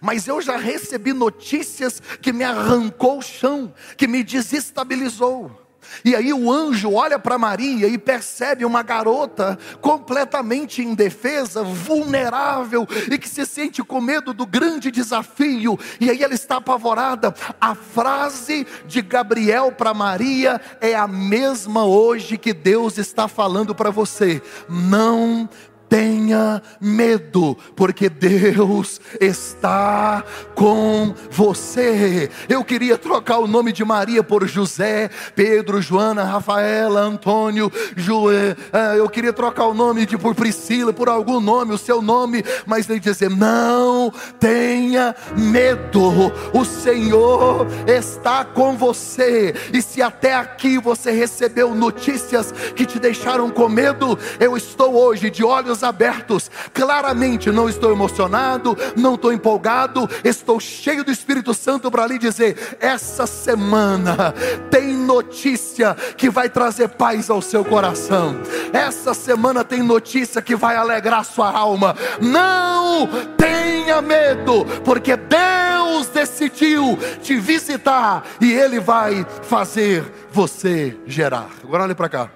mas 0.00 0.26
eu 0.26 0.40
já 0.40 0.56
recebi 0.56 1.12
notícias 1.12 2.00
que 2.20 2.32
me 2.32 2.44
arrancou 2.44 3.18
o 3.18 3.22
chão, 3.22 3.72
que 3.96 4.06
me 4.06 4.22
desestabilizou. 4.22 5.67
E 6.04 6.14
aí 6.14 6.32
o 6.32 6.50
anjo 6.50 6.92
olha 6.92 7.18
para 7.18 7.38
Maria 7.38 7.86
e 7.88 7.98
percebe 7.98 8.64
uma 8.64 8.82
garota 8.82 9.58
completamente 9.80 10.82
indefesa, 10.82 11.62
vulnerável 11.62 12.86
e 13.10 13.18
que 13.18 13.28
se 13.28 13.44
sente 13.44 13.82
com 13.82 14.00
medo 14.00 14.32
do 14.32 14.46
grande 14.46 14.90
desafio. 14.90 15.78
E 16.00 16.10
aí 16.10 16.22
ela 16.22 16.34
está 16.34 16.56
apavorada. 16.56 17.34
A 17.60 17.74
frase 17.74 18.66
de 18.86 19.02
Gabriel 19.02 19.72
para 19.72 19.94
Maria 19.94 20.60
é 20.80 20.94
a 20.94 21.06
mesma 21.06 21.84
hoje 21.84 22.38
que 22.38 22.52
Deus 22.52 22.98
está 22.98 23.28
falando 23.28 23.74
para 23.74 23.90
você. 23.90 24.40
Não 24.68 25.48
tenha 25.88 26.62
medo, 26.80 27.56
porque 27.74 28.08
Deus 28.08 29.00
está 29.20 30.22
com 30.54 31.14
você. 31.30 32.30
Eu 32.48 32.62
queria 32.62 32.98
trocar 32.98 33.38
o 33.38 33.46
nome 33.46 33.72
de 33.72 33.84
Maria 33.84 34.22
por 34.22 34.46
José, 34.46 35.10
Pedro, 35.34 35.80
Joana, 35.80 36.24
Rafaela, 36.24 37.00
Antônio, 37.00 37.72
Joé. 37.96 38.56
Eu 38.96 39.08
queria 39.08 39.32
trocar 39.32 39.66
o 39.66 39.74
nome 39.74 40.04
de 40.04 40.18
por 40.18 40.34
Priscila, 40.34 40.92
por 40.92 41.08
algum 41.08 41.40
nome, 41.40 41.72
o 41.72 41.78
seu 41.78 42.02
nome, 42.02 42.44
mas 42.66 42.88
ele 42.88 43.00
dizer: 43.00 43.30
não 43.30 44.12
tenha 44.38 45.14
medo, 45.36 46.32
o 46.52 46.64
Senhor 46.64 47.66
está 47.86 48.44
com 48.44 48.76
você. 48.76 49.54
E 49.72 49.80
se 49.80 50.02
até 50.02 50.34
aqui 50.34 50.78
você 50.78 51.10
recebeu 51.10 51.74
notícias 51.74 52.52
que 52.74 52.84
te 52.84 52.98
deixaram 52.98 53.50
com 53.50 53.68
medo, 53.68 54.18
eu 54.38 54.56
estou 54.56 54.94
hoje 54.94 55.30
de 55.30 55.44
olhos 55.44 55.77
abertos. 55.82 56.50
Claramente 56.72 57.50
não 57.50 57.68
estou 57.68 57.92
emocionado, 57.92 58.76
não 58.96 59.14
estou 59.14 59.32
empolgado, 59.32 60.08
estou 60.24 60.60
cheio 60.60 61.04
do 61.04 61.10
Espírito 61.10 61.54
Santo 61.54 61.90
para 61.90 62.06
lhe 62.06 62.18
dizer: 62.18 62.76
essa 62.80 63.26
semana 63.26 64.34
tem 64.70 64.94
notícia 64.94 65.96
que 66.16 66.30
vai 66.30 66.48
trazer 66.48 66.88
paz 66.88 67.30
ao 67.30 67.42
seu 67.42 67.64
coração. 67.64 68.40
Essa 68.72 69.14
semana 69.14 69.64
tem 69.64 69.82
notícia 69.82 70.42
que 70.42 70.56
vai 70.56 70.76
alegrar 70.76 71.24
sua 71.24 71.50
alma. 71.50 71.96
Não 72.20 73.08
tenha 73.36 74.00
medo, 74.02 74.64
porque 74.84 75.16
Deus 75.16 76.08
decidiu 76.08 76.98
te 77.22 77.36
visitar 77.36 78.24
e 78.40 78.52
Ele 78.52 78.80
vai 78.80 79.26
fazer 79.42 80.04
você 80.30 80.96
gerar. 81.06 81.48
Agora 81.62 81.84
olhe 81.84 81.94
para 81.94 82.08
cá. 82.08 82.30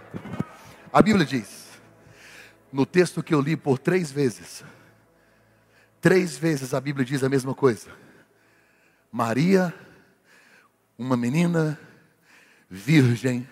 A 0.93 1.01
Bíblia 1.01 1.25
diz 1.25 1.62
no 2.73 2.87
texto 2.87 3.23
que 3.23 3.35
eu 3.35 3.41
li 3.41 3.57
por 3.57 3.79
três 3.79 4.11
vezes, 4.11 4.65
três 6.01 6.37
vezes 6.37 6.73
a 6.73 6.81
Bíblia 6.81 7.05
diz 7.05 7.23
a 7.23 7.29
mesma 7.29 7.55
coisa. 7.55 7.91
Maria, 9.11 9.75
uma 10.97 11.17
menina 11.17 11.79
virgem 12.71 13.47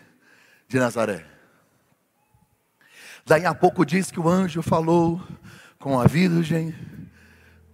de 0.66 0.78
Nazaré. 0.78 1.26
Daí 3.26 3.44
a 3.44 3.54
pouco 3.54 3.84
diz 3.84 4.10
que 4.10 4.18
o 4.18 4.28
anjo 4.28 4.62
falou 4.62 5.22
com 5.78 6.00
a 6.00 6.06
virgem 6.06 6.74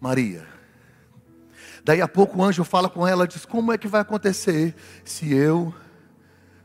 Maria. 0.00 0.46
Daí 1.84 2.00
a 2.00 2.08
pouco 2.08 2.38
o 2.38 2.42
anjo 2.44 2.64
fala 2.64 2.90
com 2.90 3.06
ela, 3.06 3.28
diz: 3.28 3.46
Como 3.46 3.72
é 3.72 3.78
que 3.78 3.86
vai 3.86 4.00
acontecer 4.00 4.74
se 5.04 5.32
eu 5.32 5.72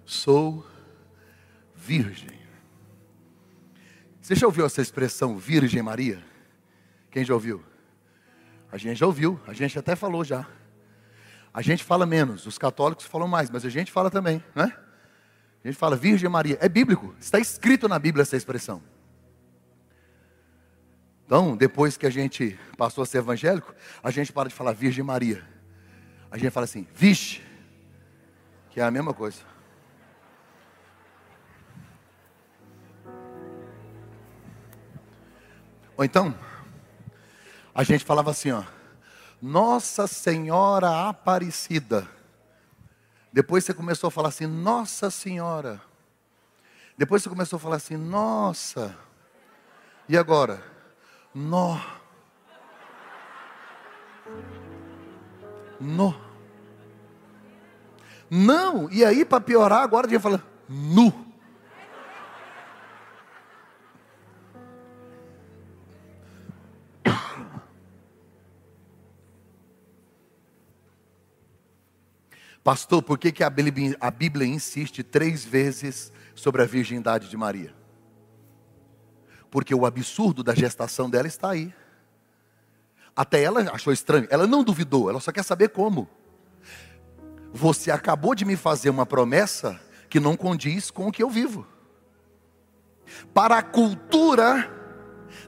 sou 0.03 0.65
virgem? 1.75 2.40
Você 4.21 4.35
já 4.35 4.45
ouviu 4.45 4.65
essa 4.67 4.81
expressão 4.81 5.35
Virgem 5.37 5.81
Maria? 5.81 6.23
Quem 7.09 7.25
já 7.25 7.33
ouviu? 7.33 7.63
A 8.71 8.77
gente 8.77 8.97
já 8.97 9.07
ouviu, 9.07 9.39
a 9.47 9.53
gente 9.53 9.77
até 9.77 9.95
falou 9.95 10.23
já. 10.23 10.47
A 11.51 11.61
gente 11.61 11.83
fala 11.83 12.05
menos, 12.05 12.45
os 12.45 12.57
católicos 12.57 13.05
falam 13.05 13.27
mais, 13.27 13.49
mas 13.49 13.65
a 13.65 13.69
gente 13.69 13.91
fala 13.91 14.11
também, 14.11 14.41
né? 14.55 14.77
A 15.63 15.67
gente 15.67 15.77
fala 15.77 15.95
Virgem 15.95 16.29
Maria, 16.29 16.57
é 16.61 16.69
bíblico, 16.69 17.15
está 17.19 17.39
escrito 17.39 17.89
na 17.89 17.97
Bíblia 17.97 18.21
essa 18.21 18.37
expressão. 18.37 18.81
Então, 21.25 21.57
depois 21.57 21.97
que 21.97 22.05
a 22.05 22.09
gente 22.09 22.57
passou 22.77 23.01
a 23.01 23.05
ser 23.05 23.19
evangélico, 23.19 23.73
a 24.03 24.11
gente 24.11 24.31
para 24.31 24.49
de 24.49 24.55
falar 24.55 24.73
Virgem 24.73 25.03
Maria. 25.03 25.43
A 26.29 26.37
gente 26.37 26.51
fala 26.51 26.65
assim, 26.65 26.87
vixe, 26.93 27.41
que 28.69 28.79
é 28.79 28.83
a 28.83 28.91
mesma 28.91 29.13
coisa. 29.13 29.39
Ou 36.01 36.05
então, 36.05 36.33
a 37.75 37.83
gente 37.83 38.03
falava 38.03 38.31
assim, 38.31 38.49
ó, 38.49 38.63
Nossa 39.39 40.07
Senhora 40.07 41.07
Aparecida. 41.07 42.09
Depois 43.31 43.63
você 43.63 43.71
começou 43.71 44.07
a 44.07 44.11
falar 44.11 44.29
assim, 44.29 44.47
Nossa 44.47 45.11
Senhora. 45.11 45.79
Depois 46.97 47.21
você 47.21 47.29
começou 47.29 47.57
a 47.57 47.59
falar 47.59 47.75
assim, 47.75 47.97
Nossa. 47.97 48.97
E 50.09 50.17
agora? 50.17 50.63
Nó. 51.35 51.79
No. 55.79 56.19
Não, 58.27 58.89
e 58.89 59.05
aí 59.05 59.23
para 59.23 59.39
piorar, 59.39 59.83
agora 59.83 60.07
a 60.07 60.09
gente 60.09 60.19
fala 60.19 60.43
nu. 60.67 61.30
Pastor, 72.63 73.01
por 73.01 73.17
que, 73.17 73.31
que 73.31 73.43
a, 73.43 73.49
Bíblia, 73.49 73.97
a 73.99 74.11
Bíblia 74.11 74.47
insiste 74.47 75.01
três 75.03 75.43
vezes 75.43 76.11
sobre 76.35 76.61
a 76.61 76.65
virgindade 76.65 77.27
de 77.27 77.35
Maria? 77.35 77.73
Porque 79.49 79.73
o 79.73 79.85
absurdo 79.85 80.43
da 80.43 80.53
gestação 80.53 81.09
dela 81.09 81.27
está 81.27 81.51
aí. 81.51 81.73
Até 83.15 83.43
ela 83.43 83.61
achou 83.73 83.91
estranho, 83.91 84.27
ela 84.29 84.47
não 84.47 84.63
duvidou, 84.63 85.09
ela 85.09 85.19
só 85.19 85.31
quer 85.31 85.43
saber 85.43 85.69
como. 85.69 86.07
Você 87.51 87.91
acabou 87.91 88.33
de 88.33 88.45
me 88.45 88.55
fazer 88.55 88.89
uma 88.89 89.05
promessa 89.05 89.79
que 90.09 90.19
não 90.19 90.37
condiz 90.37 90.89
com 90.89 91.07
o 91.07 91.11
que 91.11 91.21
eu 91.21 91.29
vivo. 91.29 91.67
Para 93.33 93.57
a 93.57 93.63
cultura 93.63 94.71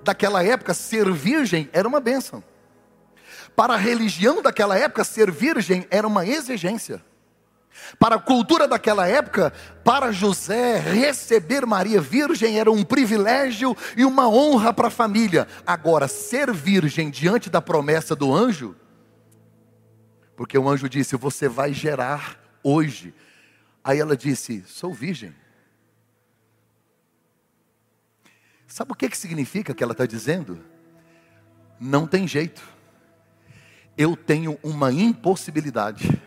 daquela 0.04 0.44
época, 0.44 0.74
ser 0.74 1.10
virgem 1.12 1.70
era 1.72 1.88
uma 1.88 2.00
bênção. 2.00 2.44
Para 3.56 3.76
a 3.76 3.78
religião 3.78 4.42
daquela 4.42 4.78
época, 4.78 5.04
ser 5.04 5.32
virgem 5.32 5.86
era 5.90 6.08
uma 6.08 6.26
exigência. 6.26 7.04
Para 8.00 8.16
a 8.16 8.20
cultura 8.20 8.68
daquela 8.68 9.08
época, 9.08 9.52
para 9.84 10.12
José, 10.12 10.78
receber 10.80 11.66
Maria 11.66 12.00
virgem 12.00 12.60
era 12.60 12.72
um 12.72 12.84
privilégio 12.84 13.76
e 13.98 14.06
uma 14.06 14.28
honra 14.28 14.74
para 14.74 14.88
a 14.88 14.92
família. 14.92 15.48
Agora, 15.66 16.08
ser 16.08 16.52
virgem 16.52 17.10
diante 17.10 17.50
da 17.50 17.62
promessa 17.62 18.16
do 18.16 18.34
anjo, 18.34 18.76
porque 20.36 20.58
o 20.58 20.68
anjo 20.70 20.88
disse: 20.88 21.16
Você 21.16 21.48
vai 21.48 21.74
gerar 21.74 22.40
hoje. 22.64 23.14
Aí 23.84 24.00
ela 24.00 24.16
disse: 24.16 24.64
Sou 24.68 24.94
virgem. 24.94 25.36
Sabe 28.68 28.92
o 28.92 28.96
que, 28.96 29.10
que 29.10 29.18
significa 29.18 29.74
que 29.74 29.84
ela 29.84 29.92
está 29.92 30.06
dizendo? 30.06 30.60
Não 31.80 32.08
tem 32.08 32.28
jeito. 32.28 32.73
Eu 33.98 34.16
tenho 34.16 34.58
uma 34.64 34.92
impossibilidade 34.92 36.22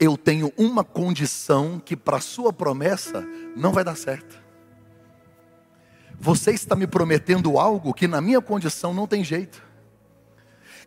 eu 0.00 0.16
tenho 0.16 0.50
uma 0.56 0.82
condição 0.82 1.78
que 1.78 1.94
para 1.94 2.16
a 2.16 2.22
sua 2.22 2.50
promessa 2.54 3.22
não 3.54 3.70
vai 3.70 3.84
dar 3.84 3.94
certo. 3.94 4.40
Você 6.18 6.52
está 6.52 6.74
me 6.74 6.86
prometendo 6.86 7.58
algo 7.58 7.92
que 7.92 8.08
na 8.08 8.18
minha 8.18 8.40
condição 8.40 8.94
não 8.94 9.06
tem 9.06 9.22
jeito. 9.22 9.62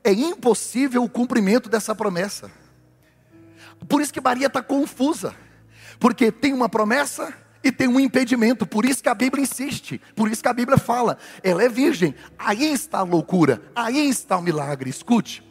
É 0.03 0.11
impossível 0.11 1.03
o 1.03 1.09
cumprimento 1.09 1.69
dessa 1.69 1.93
promessa. 1.93 2.51
Por 3.87 4.01
isso 4.01 4.11
que 4.11 4.19
Maria 4.19 4.47
está 4.47 4.63
confusa. 4.63 5.35
Porque 5.99 6.31
tem 6.31 6.51
uma 6.51 6.67
promessa 6.67 7.31
e 7.63 7.71
tem 7.71 7.87
um 7.87 7.99
impedimento. 7.99 8.65
Por 8.65 8.85
isso 8.85 9.01
que 9.01 9.09
a 9.09 9.15
Bíblia 9.15 9.43
insiste. 9.43 10.01
Por 10.15 10.29
isso 10.29 10.41
que 10.41 10.49
a 10.49 10.53
Bíblia 10.53 10.77
fala. 10.77 11.17
Ela 11.41 11.63
é 11.63 11.69
virgem. 11.69 12.13
Aí 12.37 12.71
está 12.71 12.99
a 12.99 13.03
loucura. 13.03 13.61
Aí 13.75 14.09
está 14.09 14.37
o 14.37 14.41
milagre. 14.41 14.89
Escute. 14.89 15.43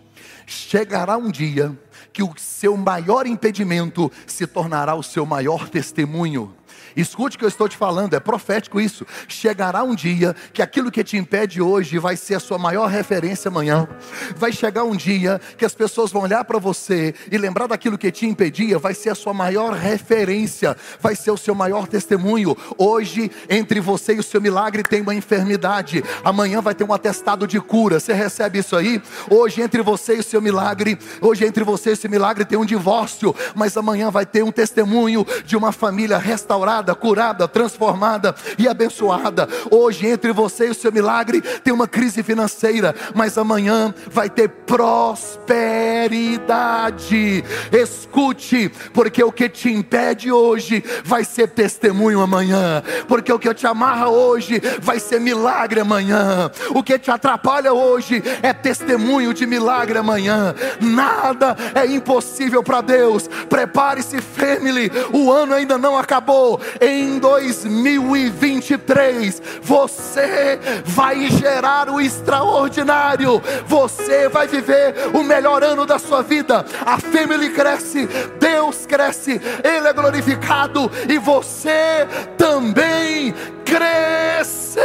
Chegará 0.46 1.16
um 1.16 1.31
dia 1.31 1.77
que 2.12 2.22
o 2.22 2.35
seu 2.37 2.77
maior 2.77 3.27
impedimento 3.27 4.12
se 4.27 4.46
tornará 4.46 4.94
o 4.94 5.03
seu 5.03 5.25
maior 5.25 5.68
testemunho. 5.68 6.55
Escute 6.97 7.37
o 7.37 7.39
que 7.39 7.45
eu 7.45 7.49
estou 7.49 7.69
te 7.69 7.77
falando, 7.77 8.15
é 8.15 8.21
profético 8.21 8.81
isso. 8.81 9.07
Chegará 9.29 9.83
um 9.83 9.95
dia 9.95 10.35
que 10.53 10.63
aquilo 10.63 10.91
que 10.91 11.03
te 11.03 11.17
impede 11.17 11.61
hoje 11.61 11.99
vai 11.99 12.17
ser 12.17 12.35
a 12.35 12.41
sua 12.41 12.59
maior 12.59 12.89
referência 12.89 13.49
amanhã. 13.49 13.89
Vai 14.37 14.53
chegar 14.53 14.85
um 14.85 14.97
dia 14.97 15.41
que 15.57 15.65
as 15.65 15.75
pessoas 15.75 16.11
vão 16.11 16.23
olhar 16.23 16.45
para 16.45 16.59
você 16.59 17.15
e 17.31 17.39
lembrar 17.39 17.67
daquilo 17.67 17.99
que 17.99 18.11
te 18.11 18.27
impedia, 18.27 18.79
vai 18.79 18.95
ser 18.95 19.11
a 19.11 19.15
sua 19.15 19.33
maior 19.33 19.73
referência, 19.73 20.77
vai 21.01 21.17
ser 21.17 21.31
o 21.31 21.37
seu 21.37 21.55
maior 21.55 21.87
testemunho. 21.87 22.57
Hoje, 22.77 23.31
entre 23.49 23.81
você 23.81 24.15
e 24.15 24.19
o 24.19 24.23
seu 24.23 24.41
milagre, 24.41 24.83
tem 24.83 25.01
uma 25.01 25.15
enfermidade. 25.15 26.03
Amanhã 26.25 26.61
vai 26.61 26.75
ter 26.75 26.85
um 26.85 26.93
atestado 26.93 27.47
de 27.47 27.61
cura. 27.61 28.01
Você 28.01 28.13
recebe 28.13 28.59
isso 28.59 28.77
aí? 28.77 29.01
Hoje, 29.31 29.63
entre 29.63 29.83
você 29.83 30.17
e 30.17 30.21
o 30.21 30.23
seu 30.23 30.41
milagre, 30.41 30.99
hoje, 31.21 31.45
entre 31.45 31.65
você 31.65 31.91
e 31.91 31.93
esse 31.93 32.09
milagre, 32.09 32.45
tem 32.45 32.59
um 32.59 32.65
divórcio, 32.65 33.35
mas 33.55 33.77
amanhã 33.77 34.11
vai 34.11 34.27
ter 34.27 34.43
um 34.43 34.53
testemunho 34.53 35.27
de 35.45 35.57
uma 35.57 35.73
família 35.73 36.19
restaurada 36.19 36.82
curada, 36.95 37.47
transformada 37.47 38.35
e 38.59 38.66
abençoada. 38.66 39.49
Hoje, 39.71 40.07
entre 40.07 40.33
você 40.33 40.66
e 40.66 40.71
o 40.71 40.75
seu 40.75 40.90
milagre, 40.90 41.40
tem 41.40 41.73
uma 41.73 41.87
crise 41.87 42.23
financeira, 42.23 42.95
mas 43.14 43.38
amanhã 43.38 43.95
vai 44.11 44.29
ter 44.29 44.49
prosperidade. 44.49 47.45
Escute, 47.71 48.71
porque 48.92 49.23
o 49.23 49.31
que 49.31 49.49
te 49.49 49.71
impede 49.71 50.33
hoje 50.33 50.83
vai 51.05 51.25
ser 51.25 51.49
testemunho 51.49 52.21
amanhã, 52.21 52.83
porque 53.07 53.33
o 53.33 53.38
que 53.38 53.53
te 53.55 53.66
amarra 53.66 54.09
hoje 54.09 54.61
vai 54.81 54.99
ser 54.99 55.21
milagre 55.21 55.81
amanhã, 55.81 56.51
o 56.71 56.83
que 56.83 56.99
te 56.99 57.11
atrapalha 57.11 57.73
hoje 57.73 58.23
é 58.42 58.53
testemunho 58.53 59.35
de 59.35 59.47
milagre 59.47 59.99
amanhã. 59.99 60.55
Nada 60.81 61.57
é 61.75 61.87
impossível 61.87 62.62
para 62.62 62.81
Deus. 62.81 63.29
Prepare-se, 63.49 64.21
family, 64.21 64.90
o 65.12 65.31
ano 65.31 65.55
ainda 65.55 65.79
não 65.79 65.99
acabou 65.99 66.61
em 66.81 67.19
2023 67.19 69.43
você 69.63 70.59
vai 70.85 71.29
gerar 71.31 71.91
o 71.91 72.01
extraordinário, 72.01 73.43
você 73.67 74.29
vai 74.29 74.47
viver 74.47 74.95
o 75.15 75.23
melhor 75.23 75.63
ano 75.63 75.87
da 75.87 75.99
sua 75.99 76.23
vida. 76.23 76.65
A 76.85 76.99
família 76.99 77.51
cresce, 77.51 78.07
Deus 78.39 78.85
cresce, 78.87 79.41
Ele 79.63 79.89
é 79.89 79.93
glorificado 79.93 80.91
e 81.09 81.19
você 81.19 82.07
também 82.37 83.35
crescerá. 83.65 84.83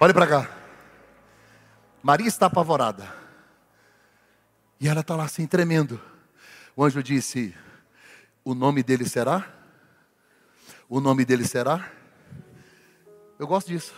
Olhe 0.00 0.14
para 0.14 0.28
cá. 0.28 0.46
Maria 2.02 2.28
está 2.28 2.46
apavorada. 2.46 3.17
E 4.80 4.88
ela 4.88 5.00
está 5.00 5.16
lá 5.16 5.24
assim, 5.24 5.46
tremendo. 5.46 6.00
O 6.76 6.84
anjo 6.84 7.02
disse: 7.02 7.54
O 8.44 8.54
nome 8.54 8.82
dele 8.82 9.08
será? 9.08 9.46
O 10.88 11.00
nome 11.00 11.24
dele 11.24 11.44
será? 11.44 11.90
Eu 13.38 13.46
gosto 13.46 13.68
disso. 13.68 13.94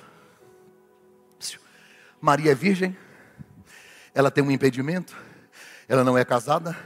Maria 2.20 2.52
é 2.52 2.54
virgem, 2.54 2.96
ela 4.14 4.30
tem 4.30 4.44
um 4.44 4.50
impedimento, 4.50 5.16
ela 5.88 6.04
não 6.04 6.18
é 6.18 6.24
casada, 6.24 6.76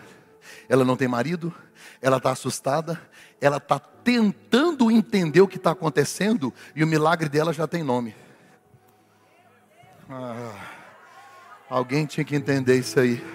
ela 0.69 0.85
não 0.85 0.97
tem 0.97 1.09
marido, 1.09 1.53
ela 2.01 2.19
está 2.19 2.31
assustada, 2.31 3.01
ela 3.41 3.57
está 3.57 3.79
tentando 3.81 4.91
entender 4.91 5.41
o 5.41 5.49
que 5.49 5.57
está 5.57 5.73
acontecendo 5.73 6.55
e 6.77 6.85
o 6.85 6.87
milagre 6.87 7.29
dela 7.29 7.53
já 7.53 7.67
tem 7.67 7.83
nome. 7.83 8.15
Ah, 10.09 10.55
alguém 11.69 12.07
tinha 12.07 12.25
que 12.25 12.37
entender 12.37 12.79
isso 12.79 13.01
aí. 13.01 13.34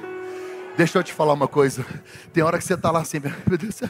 Deixa 0.80 0.98
eu 0.98 1.04
te 1.04 1.12
falar 1.12 1.34
uma 1.34 1.46
coisa. 1.46 1.86
Tem 2.32 2.42
hora 2.42 2.58
que 2.58 2.64
você 2.64 2.74
está 2.74 2.90
lá 2.90 3.02
assim, 3.02 3.20
meu 3.20 3.58
Deus. 3.58 3.82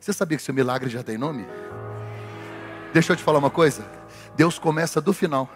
Você 0.00 0.14
sabia 0.14 0.38
que 0.38 0.42
seu 0.42 0.54
milagre 0.54 0.88
já 0.88 1.02
tem 1.02 1.18
nome? 1.18 1.44
Deixa 2.94 3.12
eu 3.12 3.16
te 3.16 3.22
falar 3.22 3.38
uma 3.38 3.50
coisa. 3.50 3.86
Deus 4.34 4.58
começa 4.58 4.98
do 4.98 5.12
final. 5.12 5.46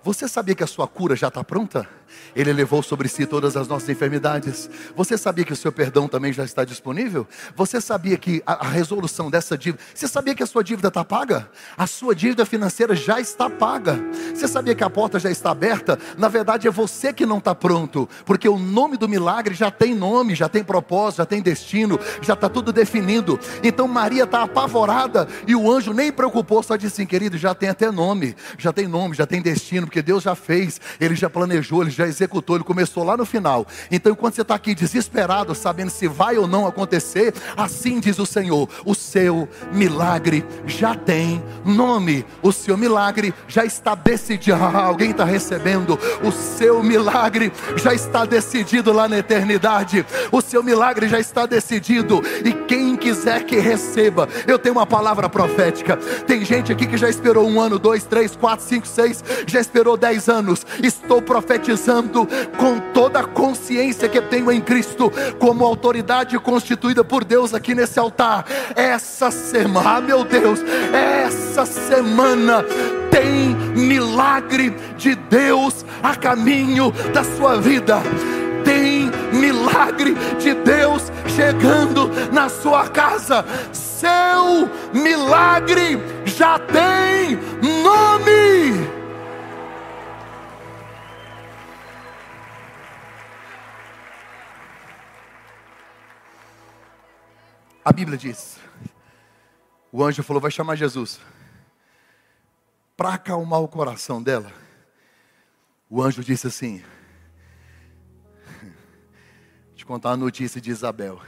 Você 0.00 0.28
sabia 0.28 0.54
que 0.54 0.62
a 0.62 0.68
sua 0.68 0.86
cura 0.86 1.16
já 1.16 1.26
está 1.26 1.42
pronta? 1.42 1.88
Ele 2.34 2.52
levou 2.52 2.82
sobre 2.82 3.08
si 3.08 3.26
todas 3.26 3.56
as 3.56 3.68
nossas 3.68 3.88
enfermidades. 3.88 4.68
Você 4.94 5.18
sabia 5.18 5.44
que 5.44 5.52
o 5.52 5.56
seu 5.56 5.72
perdão 5.72 6.08
também 6.08 6.32
já 6.32 6.44
está 6.44 6.64
disponível? 6.64 7.26
Você 7.56 7.80
sabia 7.80 8.16
que 8.16 8.42
a, 8.46 8.66
a 8.66 8.68
resolução 8.68 9.30
dessa 9.30 9.56
dívida. 9.56 9.82
Você 9.94 10.08
sabia 10.08 10.34
que 10.34 10.42
a 10.42 10.46
sua 10.46 10.62
dívida 10.62 10.88
está 10.88 11.04
paga? 11.04 11.48
A 11.76 11.86
sua 11.86 12.14
dívida 12.14 12.44
financeira 12.44 12.94
já 12.94 13.20
está 13.20 13.50
paga. 13.50 13.98
Você 14.34 14.48
sabia 14.48 14.74
que 14.74 14.84
a 14.84 14.90
porta 14.90 15.18
já 15.18 15.30
está 15.30 15.50
aberta? 15.50 15.98
Na 16.16 16.28
verdade, 16.28 16.66
é 16.68 16.70
você 16.70 17.12
que 17.12 17.26
não 17.26 17.38
está 17.38 17.54
pronto, 17.54 18.08
porque 18.24 18.48
o 18.48 18.58
nome 18.58 18.96
do 18.96 19.08
milagre 19.08 19.54
já 19.54 19.70
tem 19.70 19.94
nome, 19.94 20.34
já 20.34 20.48
tem 20.48 20.62
propósito, 20.62 21.18
já 21.18 21.26
tem 21.26 21.42
destino, 21.42 21.98
já 22.22 22.34
está 22.34 22.48
tudo 22.48 22.72
definido. 22.72 23.38
Então 23.62 23.88
Maria 23.88 24.24
está 24.24 24.42
apavorada 24.42 25.28
e 25.46 25.54
o 25.54 25.70
anjo 25.70 25.92
nem 25.92 26.12
preocupou, 26.12 26.62
só 26.62 26.76
disse 26.76 26.94
assim, 26.94 27.06
querido, 27.06 27.36
já 27.36 27.54
tem 27.54 27.68
até 27.68 27.90
nome, 27.90 28.36
já 28.56 28.72
tem 28.72 28.86
nome, 28.86 29.14
já 29.14 29.26
tem 29.26 29.40
destino, 29.42 29.86
porque 29.86 30.02
Deus 30.02 30.22
já 30.22 30.34
fez, 30.34 30.80
Ele 31.00 31.14
já 31.14 31.28
planejou, 31.28 31.82
Ele 31.82 31.90
já 31.90 31.97
executou, 32.06 32.56
Ele 32.56 32.64
começou 32.64 33.02
lá 33.02 33.16
no 33.16 33.26
final. 33.26 33.66
Então, 33.90 34.12
enquanto 34.12 34.34
você 34.34 34.42
está 34.42 34.54
aqui 34.54 34.74
desesperado, 34.74 35.54
sabendo 35.54 35.90
se 35.90 36.06
vai 36.06 36.36
ou 36.38 36.46
não 36.46 36.66
acontecer, 36.66 37.34
assim 37.56 38.00
diz 38.00 38.18
o 38.18 38.26
Senhor: 38.26 38.68
o 38.84 38.94
seu 38.94 39.48
milagre 39.72 40.44
já 40.66 40.94
tem 40.94 41.42
nome, 41.64 42.24
o 42.42 42.52
seu 42.52 42.76
milagre 42.76 43.34
já 43.46 43.64
está 43.64 43.94
decidido. 43.94 44.56
Ah, 44.56 44.84
alguém 44.86 45.10
está 45.10 45.24
recebendo, 45.24 45.98
o 46.22 46.30
seu 46.30 46.82
milagre 46.82 47.52
já 47.76 47.92
está 47.92 48.24
decidido 48.24 48.92
lá 48.92 49.08
na 49.08 49.18
eternidade, 49.18 50.06
o 50.30 50.40
seu 50.40 50.62
milagre 50.62 51.08
já 51.08 51.18
está 51.18 51.46
decidido, 51.46 52.22
e 52.44 52.52
quem 52.52 52.96
quiser 52.96 53.44
que 53.44 53.56
receba, 53.56 54.28
eu 54.46 54.58
tenho 54.58 54.74
uma 54.74 54.86
palavra 54.86 55.28
profética. 55.28 55.96
Tem 56.26 56.44
gente 56.44 56.72
aqui 56.72 56.86
que 56.86 56.96
já 56.96 57.08
esperou 57.08 57.48
um 57.48 57.60
ano, 57.60 57.78
dois, 57.78 58.04
três, 58.04 58.36
quatro, 58.36 58.64
cinco, 58.64 58.86
seis, 58.86 59.22
já 59.46 59.60
esperou 59.60 59.96
dez 59.96 60.28
anos. 60.28 60.64
Estou 60.82 61.20
profetizando 61.20 61.87
com 62.56 62.78
toda 62.92 63.20
a 63.20 63.24
consciência 63.24 64.08
que 64.08 64.20
tenho 64.20 64.50
em 64.50 64.60
Cristo, 64.60 65.12
como 65.38 65.64
autoridade 65.64 66.38
constituída 66.38 67.02
por 67.02 67.24
Deus 67.24 67.54
aqui 67.54 67.74
nesse 67.74 67.98
altar. 67.98 68.44
Essa 68.74 69.30
semana, 69.30 69.96
ah, 69.96 70.00
meu 70.00 70.24
Deus, 70.24 70.60
essa 70.92 71.64
semana 71.64 72.64
tem 73.10 73.54
milagre 73.74 74.76
de 74.96 75.14
Deus 75.14 75.84
a 76.02 76.14
caminho 76.14 76.92
da 77.12 77.24
sua 77.24 77.56
vida 77.56 78.02
tem 78.68 79.10
milagre 79.32 80.14
de 80.38 80.52
Deus 80.52 81.10
chegando 81.34 82.10
na 82.30 82.50
sua 82.50 82.86
casa. 82.88 83.42
Seu 83.72 84.68
milagre 84.92 85.98
já 86.26 86.58
tem 86.58 87.38
nome. 87.82 88.97
A 97.88 97.92
Bíblia 97.92 98.18
diz: 98.18 98.60
o 99.90 100.04
anjo 100.04 100.22
falou, 100.22 100.42
vai 100.42 100.50
chamar 100.50 100.76
Jesus. 100.76 101.18
Para 102.94 103.14
acalmar 103.14 103.62
o 103.62 103.66
coração 103.66 104.22
dela, 104.22 104.52
o 105.88 106.02
anjo 106.02 106.22
disse 106.22 106.46
assim: 106.48 106.84
Te 109.74 109.86
contar 109.86 110.10
uma 110.10 110.18
notícia 110.18 110.60
de 110.60 110.70
Isabel. 110.70 111.18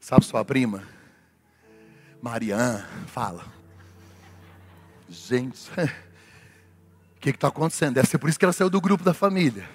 Sabe 0.00 0.24
sua 0.24 0.44
prima? 0.44 0.82
Mariana, 2.20 2.84
fala. 3.06 3.46
Gente, 5.08 5.70
o 7.14 7.20
que 7.20 7.30
está 7.30 7.46
acontecendo? 7.46 7.94
Deve 7.94 8.08
ser 8.08 8.18
por 8.18 8.28
isso 8.28 8.36
que 8.36 8.44
ela 8.44 8.52
saiu 8.52 8.68
do 8.68 8.80
grupo 8.80 9.04
da 9.04 9.14
família. 9.14 9.70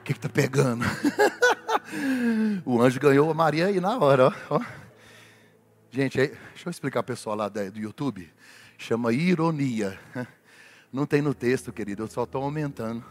O 0.00 0.02
que 0.02 0.12
está 0.12 0.30
pegando? 0.30 0.82
o 2.64 2.80
anjo 2.82 3.00
ganhou 3.00 3.30
a 3.30 3.34
Maria 3.34 3.66
aí 3.66 3.80
na 3.80 3.96
hora, 3.98 4.34
ó. 4.50 4.60
Gente, 5.90 6.18
deixa 6.18 6.66
eu 6.66 6.70
explicar 6.70 7.02
para 7.02 7.12
o 7.12 7.16
pessoal 7.16 7.36
lá 7.36 7.48
do 7.48 7.78
YouTube. 7.78 8.30
Chama 8.76 9.12
ironia. 9.12 9.98
Não 10.92 11.06
tem 11.06 11.22
no 11.22 11.34
texto, 11.34 11.72
querido, 11.72 12.02
eu 12.02 12.08
só 12.08 12.24
estou 12.24 12.42
aumentando. 12.42 13.04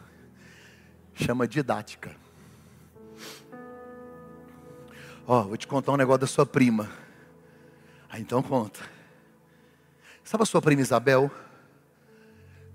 Chama 1.13 1.47
didática. 1.47 2.15
Ó, 5.27 5.43
vou 5.43 5.57
te 5.57 5.65
contar 5.65 5.91
um 5.93 5.97
negócio 5.97 6.21
da 6.21 6.27
sua 6.27 6.45
prima. 6.45 6.89
Ah, 8.09 8.19
então 8.19 8.43
conta. 8.43 8.79
Sabe 10.23 10.43
a 10.43 10.45
sua 10.45 10.61
prima 10.61 10.81
Isabel? 10.81 11.31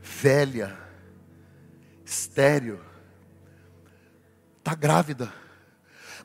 Velha, 0.00 0.76
estéreo, 2.04 2.80
está 4.58 4.74
grávida. 4.74 5.32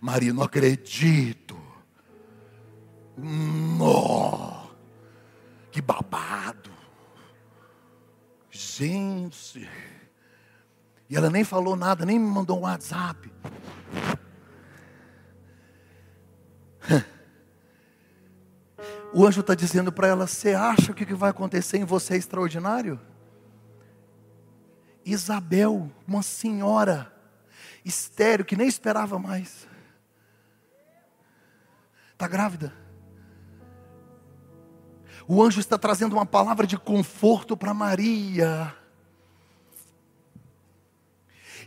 Maria, 0.06 0.32
não 0.32 0.44
acredito. 0.44 1.60
Oh, 3.82 4.68
que 5.72 5.82
babado. 5.82 6.70
Gente. 8.52 9.68
E 11.10 11.16
ela 11.16 11.32
nem 11.32 11.44
falou 11.44 11.76
nada, 11.76 12.06
nem 12.06 12.20
me 12.20 12.28
mandou 12.28 12.60
um 12.60 12.62
WhatsApp. 12.62 13.34
O 19.12 19.26
anjo 19.26 19.42
está 19.42 19.56
dizendo 19.56 19.92
para 19.92 20.08
ela: 20.08 20.28
Você 20.28 20.54
acha 20.54 20.94
que 20.94 21.02
o 21.04 21.08
que 21.08 21.16
vai 21.16 21.32
acontecer 21.32 21.78
em 21.78 21.84
você 21.84 22.14
é 22.14 22.18
extraordinário? 22.18 23.00
Isabel, 25.04 25.92
uma 26.08 26.22
senhora 26.22 27.12
estéreo 27.84 28.46
que 28.46 28.56
nem 28.56 28.68
esperava 28.68 29.18
mais. 29.18 29.68
Está 32.16 32.30
grávida. 32.30 32.74
O 35.28 35.44
anjo 35.44 35.60
está 35.60 35.78
trazendo 35.78 36.14
uma 36.14 36.26
palavra 36.26 36.66
de 36.66 36.78
conforto 36.78 37.58
para 37.58 37.74
Maria. 37.74 38.74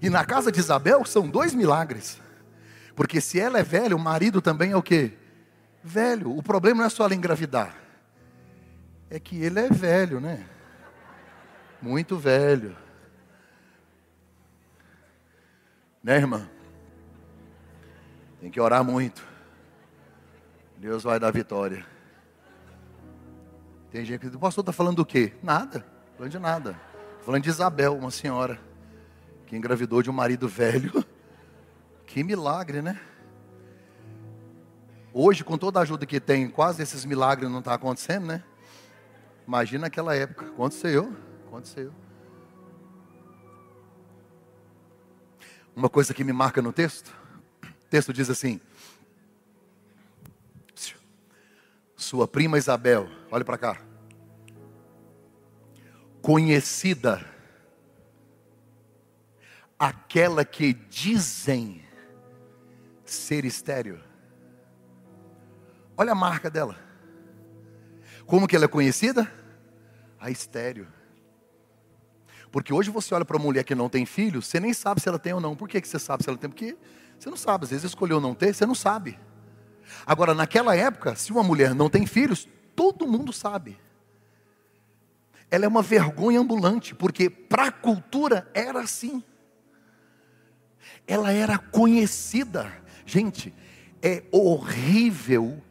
E 0.01 0.09
na 0.09 0.25
casa 0.25 0.51
de 0.51 0.59
Isabel 0.59 1.05
são 1.05 1.29
dois 1.29 1.53
milagres. 1.53 2.19
Porque 2.97 3.21
se 3.21 3.39
ela 3.39 3.59
é 3.59 3.63
velha, 3.63 3.95
o 3.95 3.99
marido 3.99 4.41
também 4.41 4.73
é 4.73 4.77
o 4.77 4.83
quê? 4.83 5.13
Velho. 5.85 6.35
O 6.35 6.43
problema 6.43 6.79
não 6.79 6.87
é 6.87 6.91
só 6.91 7.05
ela 7.05 7.15
engravidar. 7.15 7.77
É 9.11 9.21
que 9.21 9.43
ele 9.43 9.61
é 9.61 9.69
velho, 9.69 10.19
né? 10.19 10.47
Muito 11.83 12.17
velho. 12.17 12.75
Né, 16.03 16.17
irmã? 16.17 16.49
Tem 18.41 18.51
que 18.51 18.61
orar 18.61 18.83
muito. 18.83 19.23
Deus 20.79 21.03
vai 21.03 21.19
dar 21.19 21.33
vitória. 21.33 21.85
Tem 23.91 24.05
gente 24.05 24.21
que 24.21 24.27
diz, 24.27 24.37
o 24.37 24.39
pastor 24.39 24.63
está 24.63 24.73
falando 24.73 24.97
do 24.97 25.07
quê? 25.07 25.33
Nada, 25.43 25.85
falando 26.17 26.31
de 26.31 26.39
nada. 26.39 26.81
Falando 27.23 27.43
de 27.43 27.49
Isabel, 27.49 27.97
uma 27.97 28.13
senhora 28.13 28.61
que 29.47 29.57
engravidou 29.57 30.03
de 30.03 30.11
um 30.11 30.13
marido 30.13 30.49
velho. 30.49 31.05
Que 32.07 32.25
milagre, 32.25 32.81
né? 32.81 32.99
Hoje, 35.13 35.45
com 35.45 35.59
toda 35.59 35.79
a 35.79 35.83
ajuda 35.83 36.07
que 36.07 36.19
tem, 36.19 36.49
quase 36.49 36.83
esses 36.83 37.05
milagres 37.05 37.51
não 37.51 37.59
estão 37.59 37.71
tá 37.71 37.77
acontecendo, 37.77 38.25
né? 38.25 38.43
Imagina 39.47 39.83
naquela 39.83 40.17
época. 40.17 40.47
Aconteceu, 40.47 41.15
aconteceu. 41.47 41.93
Uma 45.77 45.91
coisa 45.91 46.15
que 46.15 46.25
me 46.25 46.33
marca 46.33 46.63
no 46.63 46.73
texto, 46.73 47.15
o 47.63 47.91
texto 47.91 48.11
diz 48.11 48.31
assim: 48.31 48.59
Sua 52.09 52.27
prima 52.27 52.57
Isabel, 52.57 53.07
olhe 53.31 53.45
para 53.45 53.59
cá, 53.59 53.83
conhecida, 56.23 57.23
aquela 59.79 60.43
que 60.43 60.73
dizem 60.73 61.85
ser 63.05 63.45
estéreo. 63.45 64.03
Olha 65.99 66.13
a 66.13 66.15
marca 66.15 66.49
dela. 66.49 66.79
Como 68.25 68.49
que 68.49 68.57
ela 68.57 68.65
é 68.65 68.69
conhecida? 68.69 69.31
A 70.19 70.31
estéreo. 70.31 70.89
Porque 72.51 72.73
hoje 72.73 72.89
você 72.89 73.15
olha 73.15 73.27
para 73.27 73.37
uma 73.37 73.45
mulher 73.45 73.65
que 73.65 73.75
não 73.75 73.91
tem 73.91 74.07
filho, 74.07 74.41
você 74.41 74.59
nem 74.59 74.73
sabe 74.73 75.03
se 75.03 75.11
ela 75.11 75.19
tem 75.19 75.35
ou 75.35 75.43
não. 75.43 75.55
Por 75.55 75.69
que, 75.69 75.79
que 75.79 75.87
você 75.87 75.99
sabe 75.99 76.23
se 76.23 76.31
ela 76.31 76.39
tem? 76.39 76.49
Porque 76.49 76.75
você 77.19 77.29
não 77.29 77.37
sabe. 77.37 77.65
Às 77.65 77.71
vezes 77.71 77.85
escolheu 77.85 78.19
não 78.19 78.35
ter, 78.35 78.55
você 78.55 78.65
não 78.65 78.75
sabe. 78.75 79.19
Agora, 80.07 80.35
naquela 80.35 80.77
época, 80.77 81.15
se 81.17 81.33
uma 81.33 81.43
mulher 81.43 81.75
não 81.75 81.91
tem 81.91 82.07
filhos, 82.07 82.49
todo 82.75 83.07
mundo 83.07 83.33
sabe. 83.33 83.79
Ela 85.51 85.65
é 85.65 85.69
uma 85.69 85.83
vergonha 85.83 86.41
ambulante, 86.41 86.95
porque 86.95 87.31
para 87.31 87.67
a 87.67 87.73
cultura 87.73 88.51
era 88.53 88.81
assim. 88.81 89.23
Ela 91.07 91.33
era 91.33 91.59
conhecida. 91.59 92.71
Gente, 93.07 93.55
é 94.03 94.23
horrível 94.31 95.63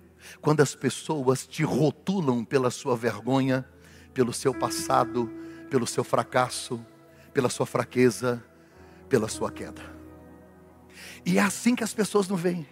quando 0.42 0.62
as 0.62 0.76
pessoas 0.76 1.46
te 1.46 1.64
rotulam 1.64 2.44
pela 2.44 2.72
sua 2.72 2.96
vergonha, 2.96 3.66
pelo 4.14 4.34
seu 4.34 4.54
passado, 4.54 5.32
pelo 5.70 5.86
seu 5.86 6.04
fracasso, 6.04 6.84
pela 7.34 7.50
sua 7.50 7.66
fraqueza, 7.66 8.44
pela 9.08 9.28
sua 9.28 9.52
queda. 9.52 9.82
E 11.26 11.38
é 11.38 11.42
assim 11.42 11.76
que 11.76 11.84
as 11.84 11.94
pessoas 11.94 12.28
não 12.28 12.36
veem. 12.36 12.68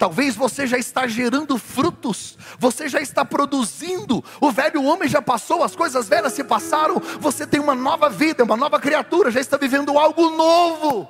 Talvez 0.00 0.34
você 0.34 0.66
já 0.66 0.78
está 0.78 1.06
gerando 1.06 1.58
frutos, 1.58 2.38
você 2.58 2.88
já 2.88 3.02
está 3.02 3.22
produzindo. 3.22 4.24
O 4.40 4.50
velho 4.50 4.82
homem 4.82 5.06
já 5.06 5.20
passou, 5.20 5.62
as 5.62 5.76
coisas 5.76 6.08
velhas 6.08 6.32
se 6.32 6.42
passaram. 6.42 6.98
Você 7.20 7.46
tem 7.46 7.60
uma 7.60 7.74
nova 7.74 8.08
vida, 8.08 8.42
uma 8.42 8.56
nova 8.56 8.80
criatura, 8.80 9.30
já 9.30 9.40
está 9.40 9.58
vivendo 9.58 9.98
algo 9.98 10.30
novo. 10.30 11.06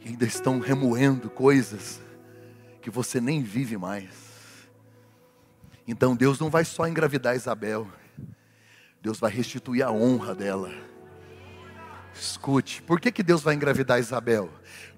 E 0.00 0.08
ainda 0.08 0.24
estão 0.24 0.58
remoendo 0.58 1.28
coisas 1.28 2.00
que 2.80 2.88
você 2.88 3.20
nem 3.20 3.42
vive 3.42 3.76
mais. 3.76 4.08
Então 5.86 6.16
Deus 6.16 6.40
não 6.40 6.48
vai 6.48 6.64
só 6.64 6.88
engravidar 6.88 7.36
Isabel, 7.36 7.86
Deus 9.02 9.20
vai 9.20 9.30
restituir 9.30 9.82
a 9.82 9.92
honra 9.92 10.34
dela. 10.34 10.93
Escute, 12.18 12.80
por 12.82 13.00
que, 13.00 13.10
que 13.10 13.22
Deus 13.22 13.42
vai 13.42 13.54
engravidar 13.54 13.98
Isabel? 13.98 14.48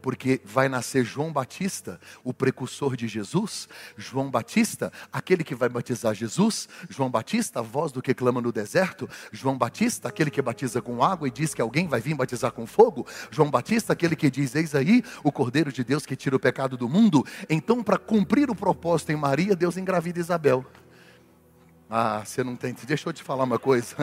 Porque 0.02 0.40
vai 0.44 0.68
nascer 0.68 1.04
João 1.04 1.32
Batista, 1.32 1.98
o 2.22 2.32
precursor 2.32 2.94
de 2.94 3.08
Jesus, 3.08 3.68
João 3.96 4.30
Batista, 4.30 4.92
aquele 5.12 5.42
que 5.42 5.54
vai 5.54 5.68
batizar 5.68 6.14
Jesus, 6.14 6.68
João 6.88 7.10
Batista, 7.10 7.60
a 7.60 7.62
voz 7.62 7.90
do 7.90 8.02
que 8.02 8.14
clama 8.14 8.40
no 8.40 8.52
deserto, 8.52 9.08
João 9.32 9.56
Batista, 9.56 10.08
aquele 10.08 10.30
que 10.30 10.40
batiza 10.42 10.80
com 10.82 11.02
água 11.02 11.26
e 11.26 11.30
diz 11.30 11.54
que 11.54 11.62
alguém 11.62 11.88
vai 11.88 12.00
vir 12.00 12.14
batizar 12.14 12.52
com 12.52 12.66
fogo, 12.66 13.06
João 13.30 13.50
Batista, 13.50 13.92
aquele 13.92 14.14
que 14.14 14.30
diz: 14.30 14.54
Eis 14.54 14.74
aí 14.74 15.02
o 15.24 15.32
Cordeiro 15.32 15.72
de 15.72 15.82
Deus 15.82 16.06
que 16.06 16.14
tira 16.14 16.36
o 16.36 16.40
pecado 16.40 16.76
do 16.76 16.88
mundo. 16.88 17.24
Então, 17.48 17.82
para 17.82 17.98
cumprir 17.98 18.50
o 18.50 18.54
propósito 18.54 19.10
em 19.10 19.16
Maria, 19.16 19.56
Deus 19.56 19.76
engravida 19.76 20.20
Isabel. 20.20 20.64
Ah, 21.88 22.22
você 22.24 22.42
não 22.42 22.56
tem. 22.56 22.74
Deixa 22.84 23.08
eu 23.08 23.12
te 23.12 23.22
falar 23.22 23.44
uma 23.44 23.60
coisa. 23.60 23.94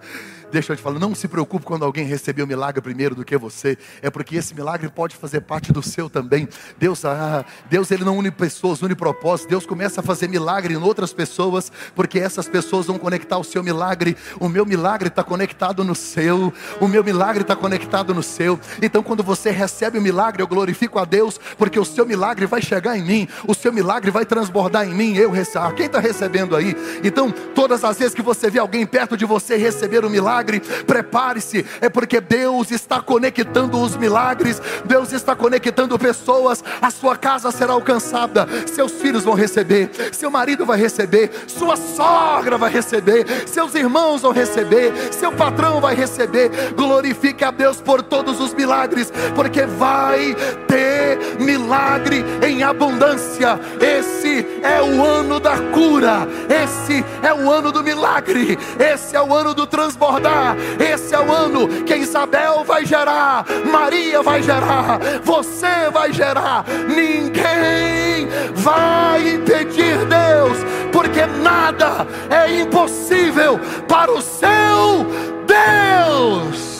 Deixa 0.52 0.72
eu 0.72 0.76
te 0.76 0.82
falar. 0.82 0.98
Não 0.98 1.14
se 1.14 1.26
preocupe 1.26 1.64
quando 1.64 1.86
alguém 1.86 2.04
receber 2.04 2.42
o 2.42 2.46
milagre 2.46 2.82
primeiro 2.82 3.14
do 3.14 3.24
que 3.24 3.34
você. 3.38 3.78
É 4.02 4.10
porque 4.10 4.36
esse 4.36 4.54
milagre 4.54 4.90
pode 4.90 5.16
fazer 5.16 5.40
parte 5.40 5.72
do 5.72 5.82
seu 5.82 6.10
também. 6.10 6.46
Deus, 6.78 7.02
ah, 7.06 7.42
Deus 7.70 7.90
ele 7.90 8.04
não 8.04 8.18
une 8.18 8.30
pessoas, 8.30 8.82
une 8.82 8.94
propósitos. 8.94 9.48
Deus 9.48 9.64
começa 9.64 10.02
a 10.02 10.04
fazer 10.04 10.28
milagre 10.28 10.74
em 10.74 10.76
outras 10.76 11.14
pessoas, 11.14 11.72
porque 11.94 12.18
essas 12.18 12.46
pessoas 12.46 12.86
vão 12.86 12.98
conectar 12.98 13.38
o 13.38 13.44
seu 13.44 13.62
milagre. 13.62 14.18
O 14.38 14.46
meu 14.46 14.66
milagre 14.66 15.08
está 15.08 15.24
conectado 15.24 15.82
no 15.82 15.94
seu. 15.94 16.52
O 16.78 16.86
meu 16.86 17.02
milagre 17.02 17.40
está 17.40 17.56
conectado 17.56 18.12
no 18.12 18.22
seu. 18.22 18.60
Então, 18.82 19.02
quando 19.02 19.22
você 19.22 19.50
recebe 19.50 19.96
o 19.96 20.02
milagre, 20.02 20.42
eu 20.42 20.46
glorifico 20.46 20.98
a 20.98 21.06
Deus, 21.06 21.40
porque 21.56 21.80
o 21.80 21.86
seu 21.86 22.04
milagre 22.04 22.44
vai 22.44 22.60
chegar 22.60 22.98
em 22.98 23.02
mim. 23.02 23.28
O 23.46 23.54
seu 23.54 23.72
milagre 23.72 24.10
vai 24.10 24.26
transbordar 24.26 24.86
em 24.86 24.94
mim. 24.94 25.16
Eu 25.16 25.30
recebo. 25.30 25.64
Ah, 25.64 25.72
quem 25.72 25.86
está 25.86 26.00
recebendo 26.00 26.54
aí? 26.54 26.76
Então 27.02 27.29
todas 27.54 27.84
as 27.84 27.98
vezes 27.98 28.14
que 28.14 28.22
você 28.22 28.50
vê 28.50 28.58
alguém 28.58 28.86
perto 28.86 29.16
de 29.16 29.24
você 29.24 29.56
receber 29.56 30.04
um 30.04 30.10
milagre, 30.10 30.60
prepare-se, 30.86 31.64
é 31.80 31.88
porque 31.88 32.20
Deus 32.20 32.70
está 32.70 33.00
conectando 33.00 33.80
os 33.80 33.96
milagres, 33.96 34.60
Deus 34.84 35.12
está 35.12 35.34
conectando 35.34 35.98
pessoas, 35.98 36.62
a 36.80 36.90
sua 36.90 37.16
casa 37.16 37.50
será 37.50 37.72
alcançada, 37.72 38.46
seus 38.66 38.92
filhos 38.92 39.24
vão 39.24 39.34
receber, 39.34 39.90
seu 40.12 40.30
marido 40.30 40.64
vai 40.64 40.78
receber, 40.78 41.30
sua 41.46 41.76
sogra 41.76 42.56
vai 42.56 42.70
receber, 42.70 43.26
seus 43.46 43.74
irmãos 43.74 44.22
vão 44.22 44.32
receber, 44.32 44.92
seu 45.12 45.32
patrão 45.32 45.80
vai 45.80 45.94
receber. 45.94 46.50
Glorifique 46.74 47.44
a 47.44 47.50
Deus 47.50 47.80
por 47.80 48.02
todos 48.02 48.40
os 48.40 48.54
milagres, 48.54 49.12
porque 49.34 49.64
vai 49.64 50.34
ter 50.66 51.18
milagre 51.40 52.24
em 52.46 52.62
abundância. 52.62 53.58
Esse 53.80 54.46
é 54.62 54.82
o 54.82 55.04
ano 55.04 55.40
da 55.40 55.56
cura, 55.72 56.26
esse 56.48 57.04
é 57.22 57.32
o 57.32 57.50
ano 57.50 57.72
do 57.72 57.82
milagre, 57.82 58.58
esse 58.78 59.16
é 59.16 59.22
o 59.22 59.34
ano 59.34 59.54
do 59.54 59.66
transbordar, 59.66 60.56
esse 60.78 61.14
é 61.14 61.18
o 61.18 61.32
ano 61.32 61.84
que 61.84 61.96
Isabel 61.96 62.64
vai 62.64 62.84
gerar, 62.84 63.44
Maria 63.70 64.22
vai 64.22 64.42
gerar, 64.42 64.98
você 65.22 65.90
vai 65.92 66.12
gerar, 66.12 66.64
ninguém 66.88 68.28
vai 68.54 69.34
impedir 69.34 69.96
Deus, 70.06 70.58
porque 70.92 71.26
nada 71.26 72.06
é 72.30 72.60
impossível 72.60 73.58
para 73.88 74.10
o 74.10 74.20
seu 74.20 75.06
Deus. 75.46 76.70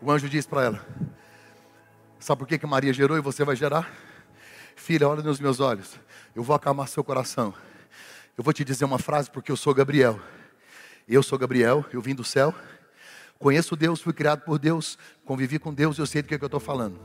O 0.00 0.10
anjo 0.10 0.26
diz 0.26 0.46
para 0.46 0.64
ela: 0.64 0.80
Sabe 2.28 2.40
por 2.40 2.46
que, 2.46 2.58
que 2.58 2.66
Maria 2.66 2.92
gerou 2.92 3.16
e 3.16 3.22
você 3.22 3.42
vai 3.42 3.56
gerar? 3.56 3.90
Filha, 4.76 5.08
olha 5.08 5.22
nos 5.22 5.40
meus 5.40 5.60
olhos. 5.60 5.98
Eu 6.34 6.42
vou 6.42 6.54
acalmar 6.54 6.86
seu 6.86 7.02
coração. 7.02 7.54
Eu 8.36 8.44
vou 8.44 8.52
te 8.52 8.62
dizer 8.66 8.84
uma 8.84 8.98
frase 8.98 9.30
porque 9.30 9.50
eu 9.50 9.56
sou 9.56 9.72
Gabriel. 9.72 10.20
Eu 11.08 11.22
sou 11.22 11.38
Gabriel, 11.38 11.86
eu 11.90 12.02
vim 12.02 12.14
do 12.14 12.22
céu. 12.22 12.54
Conheço 13.38 13.74
Deus, 13.74 14.02
fui 14.02 14.12
criado 14.12 14.42
por 14.42 14.58
Deus, 14.58 14.98
convivi 15.24 15.58
com 15.58 15.72
Deus, 15.72 15.96
eu 15.96 16.04
sei 16.04 16.20
do 16.20 16.28
que, 16.28 16.34
é 16.34 16.38
que 16.38 16.44
eu 16.44 16.48
estou 16.48 16.60
falando. 16.60 17.00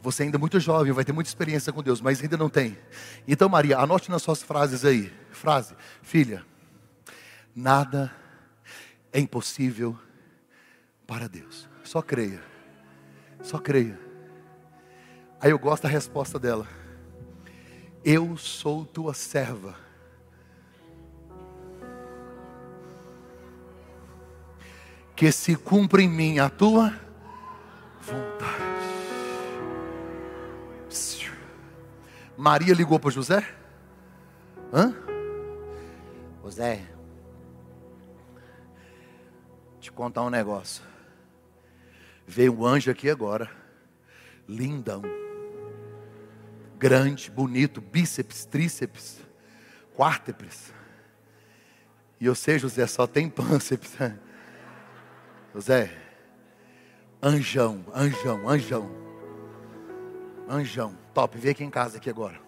Você 0.00 0.22
ainda 0.22 0.38
é 0.38 0.40
muito 0.40 0.58
jovem, 0.58 0.92
vai 0.92 1.04
ter 1.04 1.12
muita 1.12 1.28
experiência 1.28 1.70
com 1.70 1.82
Deus, 1.82 2.00
mas 2.00 2.22
ainda 2.22 2.38
não 2.38 2.48
tem. 2.48 2.78
Então, 3.28 3.50
Maria, 3.50 3.80
anote 3.80 4.10
nas 4.10 4.22
suas 4.22 4.42
frases 4.42 4.82
aí. 4.86 5.12
Frase: 5.30 5.74
Filha, 6.00 6.42
nada 7.54 8.10
é 9.12 9.20
impossível 9.20 9.94
para 11.06 11.28
Deus. 11.28 11.68
Só 11.84 12.00
creia. 12.00 12.42
Só 13.42 13.58
creia. 13.58 14.11
Aí 15.42 15.50
eu 15.50 15.58
gosto 15.58 15.82
da 15.82 15.88
resposta 15.88 16.38
dela. 16.38 16.68
Eu 18.04 18.36
sou 18.36 18.86
tua 18.86 19.12
serva. 19.12 19.74
Que 25.16 25.32
se 25.32 25.56
cumpra 25.56 26.00
em 26.00 26.08
mim 26.08 26.38
a 26.38 26.48
tua 26.48 26.94
vontade. 28.00 28.62
Maria 32.36 32.72
ligou 32.72 33.00
para 33.00 33.10
José? 33.10 33.44
Hã? 34.72 34.94
José, 36.40 36.86
te 39.80 39.90
contar 39.90 40.22
um 40.22 40.30
negócio. 40.30 40.84
Veio 42.26 42.56
um 42.56 42.64
anjo 42.64 42.90
aqui 42.90 43.10
agora, 43.10 43.50
lindão 44.48 45.21
grande, 46.82 47.30
bonito, 47.30 47.80
bíceps, 47.80 48.44
tríceps, 48.44 49.20
quárteps. 49.94 50.74
E 52.20 52.26
eu 52.26 52.34
sei, 52.34 52.58
José, 52.58 52.84
só 52.88 53.06
tem 53.06 53.30
pânceps. 53.30 53.96
José, 55.54 55.96
anjão, 57.22 57.84
anjão, 57.94 58.48
anjão. 58.48 58.90
Anjão, 60.48 60.98
top, 61.14 61.38
vem 61.38 61.52
aqui 61.52 61.62
em 61.62 61.70
casa 61.70 61.98
aqui 61.98 62.10
agora. 62.10 62.40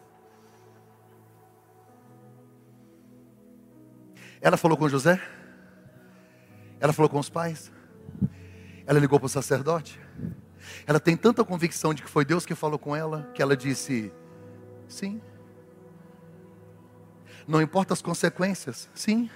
Ela 4.40 4.56
falou 4.56 4.76
com 4.76 4.88
José? 4.88 5.22
Ela 6.80 6.92
falou 6.92 7.08
com 7.08 7.20
os 7.20 7.30
pais? 7.30 7.70
Ela 8.84 8.98
ligou 8.98 9.20
para 9.20 9.26
o 9.26 9.28
sacerdote? 9.28 10.00
Ela 10.88 10.98
tem 10.98 11.16
tanta 11.16 11.44
convicção 11.44 11.94
de 11.94 12.02
que 12.02 12.10
foi 12.10 12.24
Deus 12.24 12.44
que 12.44 12.56
falou 12.56 12.80
com 12.80 12.96
ela, 12.96 13.30
que 13.32 13.40
ela 13.40 13.56
disse: 13.56 14.12
Sim. 14.88 15.20
Não 17.46 17.60
importa 17.60 17.92
as 17.92 18.02
consequências? 18.02 18.88
Sim. 18.94 19.30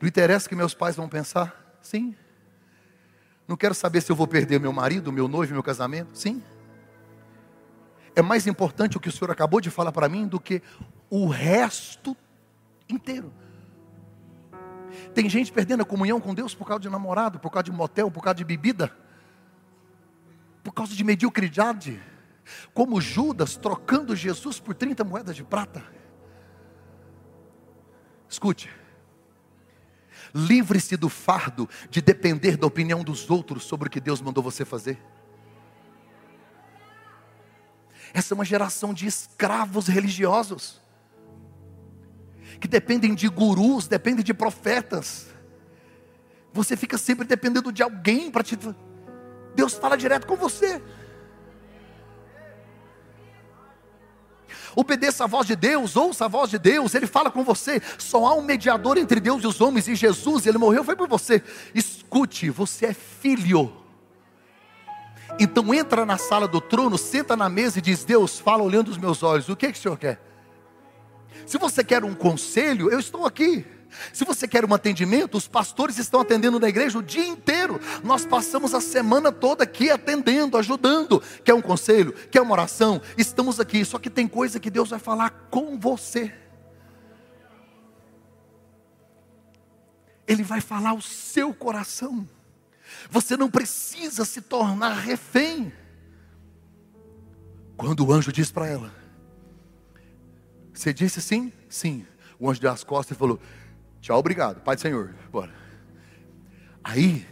Não 0.00 0.08
interessa 0.08 0.46
o 0.46 0.48
que 0.48 0.54
meus 0.54 0.74
pais 0.74 0.96
vão 0.96 1.08
pensar? 1.08 1.78
Sim. 1.80 2.14
Não 3.48 3.56
quero 3.56 3.74
saber 3.74 4.00
se 4.00 4.10
eu 4.10 4.16
vou 4.16 4.26
perder 4.26 4.60
meu 4.60 4.72
marido, 4.72 5.12
meu 5.12 5.28
noivo, 5.28 5.52
meu 5.52 5.62
casamento? 5.62 6.16
Sim. 6.16 6.42
É 8.14 8.22
mais 8.22 8.46
importante 8.46 8.96
o 8.96 9.00
que 9.00 9.08
o 9.08 9.12
Senhor 9.12 9.30
acabou 9.30 9.60
de 9.60 9.70
falar 9.70 9.92
para 9.92 10.08
mim 10.08 10.26
do 10.26 10.40
que 10.40 10.62
o 11.10 11.26
resto 11.26 12.16
inteiro. 12.88 13.32
Tem 15.14 15.28
gente 15.28 15.52
perdendo 15.52 15.82
a 15.82 15.86
comunhão 15.86 16.20
com 16.20 16.34
Deus 16.34 16.54
por 16.54 16.66
causa 16.66 16.80
de 16.80 16.88
namorado, 16.88 17.38
por 17.38 17.50
causa 17.50 17.64
de 17.64 17.72
motel, 17.72 18.10
por 18.10 18.22
causa 18.22 18.36
de 18.36 18.44
bebida, 18.44 18.90
por 20.62 20.72
causa 20.72 20.94
de 20.94 21.04
mediocridade 21.04 22.00
como 22.72 23.00
Judas 23.00 23.56
trocando 23.56 24.14
Jesus 24.14 24.60
por 24.60 24.74
30 24.74 25.04
moedas 25.04 25.36
de 25.36 25.44
prata. 25.44 25.84
Escute, 28.28 28.70
livre-se 30.34 30.96
do 30.96 31.08
fardo 31.08 31.68
de 31.88 32.00
depender 32.00 32.56
da 32.56 32.66
opinião 32.66 33.02
dos 33.02 33.30
outros 33.30 33.64
sobre 33.64 33.88
o 33.88 33.90
que 33.90 34.00
Deus 34.00 34.20
mandou 34.20 34.42
você 34.42 34.64
fazer. 34.64 34.98
Essa 38.12 38.32
é 38.32 38.34
uma 38.34 38.44
geração 38.44 38.94
de 38.94 39.06
escravos 39.06 39.88
religiosos, 39.88 40.80
que 42.60 42.68
dependem 42.68 43.14
de 43.14 43.28
gurus, 43.28 43.86
dependem 43.86 44.24
de 44.24 44.32
profetas. 44.32 45.26
Você 46.52 46.76
fica 46.76 46.96
sempre 46.96 47.26
dependendo 47.26 47.70
de 47.70 47.82
alguém 47.82 48.30
para 48.30 48.42
te. 48.42 48.58
Deus 49.54 49.74
fala 49.74 49.96
direto 49.96 50.26
com 50.26 50.36
você. 50.36 50.82
Obedeça 54.76 55.24
a 55.24 55.26
voz 55.26 55.46
de 55.46 55.56
Deus, 55.56 55.96
ouça 55.96 56.26
a 56.26 56.28
voz 56.28 56.50
de 56.50 56.58
Deus, 56.58 56.94
Ele 56.94 57.06
fala 57.06 57.30
com 57.30 57.42
você. 57.42 57.80
Só 57.96 58.26
há 58.26 58.34
um 58.34 58.42
mediador 58.42 58.98
entre 58.98 59.18
Deus 59.18 59.42
e 59.42 59.46
os 59.46 59.58
homens, 59.58 59.88
e 59.88 59.94
Jesus, 59.94 60.44
Ele 60.44 60.58
morreu, 60.58 60.84
foi 60.84 60.94
por 60.94 61.08
você. 61.08 61.42
Escute, 61.74 62.50
você 62.50 62.86
é 62.86 62.92
filho. 62.92 63.72
Então 65.40 65.72
entra 65.72 66.04
na 66.04 66.18
sala 66.18 66.46
do 66.46 66.60
trono, 66.60 66.98
senta 66.98 67.34
na 67.34 67.48
mesa 67.48 67.78
e 67.78 67.82
diz: 67.82 68.04
Deus, 68.04 68.38
fala 68.38 68.62
olhando 68.62 68.88
os 68.88 68.98
meus 68.98 69.22
olhos, 69.22 69.48
o 69.48 69.56
que, 69.56 69.64
é 69.64 69.72
que 69.72 69.78
o 69.78 69.82
Senhor 69.82 69.96
quer? 69.96 70.20
Se 71.46 71.56
você 71.56 71.82
quer 71.82 72.04
um 72.04 72.14
conselho, 72.14 72.90
eu 72.90 73.00
estou 73.00 73.24
aqui. 73.24 73.64
Se 74.12 74.24
você 74.24 74.46
quer 74.46 74.64
um 74.64 74.74
atendimento, 74.74 75.36
os 75.36 75.48
pastores 75.48 75.98
estão 75.98 76.20
atendendo 76.20 76.58
na 76.58 76.68
igreja 76.68 76.98
o 76.98 77.02
dia 77.02 77.26
inteiro. 77.26 77.80
Nós 78.02 78.24
passamos 78.24 78.74
a 78.74 78.80
semana 78.80 79.32
toda 79.32 79.64
aqui 79.64 79.90
atendendo, 79.90 80.56
ajudando. 80.56 81.22
Quer 81.44 81.54
um 81.54 81.62
conselho? 81.62 82.12
Quer 82.30 82.40
uma 82.40 82.52
oração? 82.52 83.00
Estamos 83.16 83.60
aqui. 83.60 83.84
Só 83.84 83.98
que 83.98 84.10
tem 84.10 84.26
coisa 84.28 84.60
que 84.60 84.70
Deus 84.70 84.90
vai 84.90 84.98
falar 84.98 85.30
com 85.50 85.78
você. 85.78 86.32
Ele 90.26 90.42
vai 90.42 90.60
falar 90.60 90.92
o 90.94 91.02
seu 91.02 91.54
coração. 91.54 92.28
Você 93.10 93.36
não 93.36 93.50
precisa 93.50 94.24
se 94.24 94.40
tornar 94.40 94.94
refém. 94.94 95.72
Quando 97.76 98.04
o 98.06 98.12
anjo 98.12 98.32
diz 98.32 98.50
para 98.50 98.66
ela: 98.66 98.92
Você 100.72 100.92
disse 100.92 101.20
sim? 101.20 101.52
Sim. 101.68 102.06
O 102.38 102.50
anjo 102.50 102.60
deu 102.60 102.70
as 102.70 102.82
costas 102.82 103.16
e 103.16 103.18
falou: 103.18 103.40
Tchau, 104.06 104.20
obrigado. 104.20 104.60
Pai 104.60 104.76
do 104.76 104.82
Senhor. 104.82 105.12
Bora. 105.32 105.52
Aí, 106.84 107.26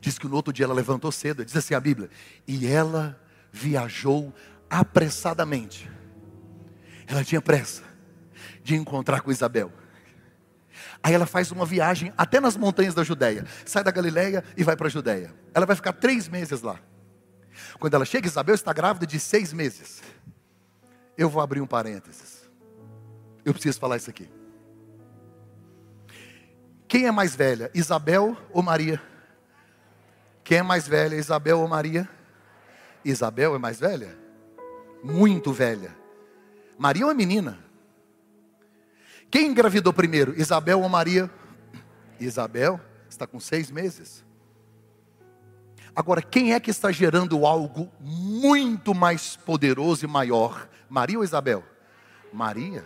diz 0.00 0.18
que 0.18 0.26
no 0.26 0.34
outro 0.34 0.52
dia 0.52 0.64
ela 0.64 0.74
levantou 0.74 1.12
cedo, 1.12 1.44
diz 1.44 1.56
assim 1.56 1.72
a 1.72 1.78
Bíblia, 1.78 2.10
e 2.48 2.66
ela 2.66 3.16
viajou 3.52 4.34
apressadamente. 4.68 5.88
Ela 7.06 7.22
tinha 7.22 7.40
pressa 7.40 7.84
de 8.60 8.74
encontrar 8.74 9.20
com 9.20 9.30
Isabel. 9.30 9.72
Aí 11.00 11.14
ela 11.14 11.26
faz 11.26 11.52
uma 11.52 11.64
viagem 11.64 12.12
até 12.18 12.40
nas 12.40 12.56
montanhas 12.56 12.92
da 12.92 13.04
Judéia. 13.04 13.46
Sai 13.64 13.84
da 13.84 13.92
Galileia 13.92 14.42
e 14.56 14.64
vai 14.64 14.76
para 14.76 14.88
a 14.88 14.90
Judéia. 14.90 15.32
Ela 15.54 15.64
vai 15.64 15.76
ficar 15.76 15.92
três 15.92 16.28
meses 16.28 16.60
lá. 16.60 16.80
Quando 17.78 17.94
ela 17.94 18.04
chega, 18.04 18.26
Isabel 18.26 18.56
está 18.56 18.72
grávida 18.72 19.06
de 19.06 19.20
seis 19.20 19.52
meses. 19.52 20.02
Eu 21.16 21.30
vou 21.30 21.40
abrir 21.40 21.60
um 21.60 21.68
parênteses. 21.68 22.50
Eu 23.44 23.52
preciso 23.52 23.78
falar 23.78 23.96
isso 23.96 24.10
aqui. 24.10 24.28
Quem 26.94 27.06
é 27.06 27.10
mais 27.10 27.34
velha, 27.34 27.72
Isabel 27.74 28.36
ou 28.52 28.62
Maria? 28.62 29.02
Quem 30.44 30.58
é 30.58 30.62
mais 30.62 30.86
velha, 30.86 31.16
Isabel 31.16 31.58
ou 31.58 31.66
Maria? 31.66 32.08
Isabel 33.04 33.56
é 33.56 33.58
mais 33.58 33.80
velha? 33.80 34.16
Muito 35.02 35.52
velha. 35.52 35.92
Maria 36.78 37.06
é 37.06 37.12
menina. 37.12 37.58
Quem 39.28 39.48
engravidou 39.48 39.92
primeiro, 39.92 40.40
Isabel 40.40 40.82
ou 40.82 40.88
Maria? 40.88 41.28
Isabel 42.20 42.78
está 43.10 43.26
com 43.26 43.40
seis 43.40 43.72
meses. 43.72 44.24
Agora, 45.96 46.22
quem 46.22 46.54
é 46.54 46.60
que 46.60 46.70
está 46.70 46.92
gerando 46.92 47.44
algo 47.44 47.90
muito 47.98 48.94
mais 48.94 49.34
poderoso 49.34 50.04
e 50.04 50.08
maior? 50.08 50.68
Maria 50.88 51.18
ou 51.18 51.24
Isabel? 51.24 51.64
Maria. 52.32 52.84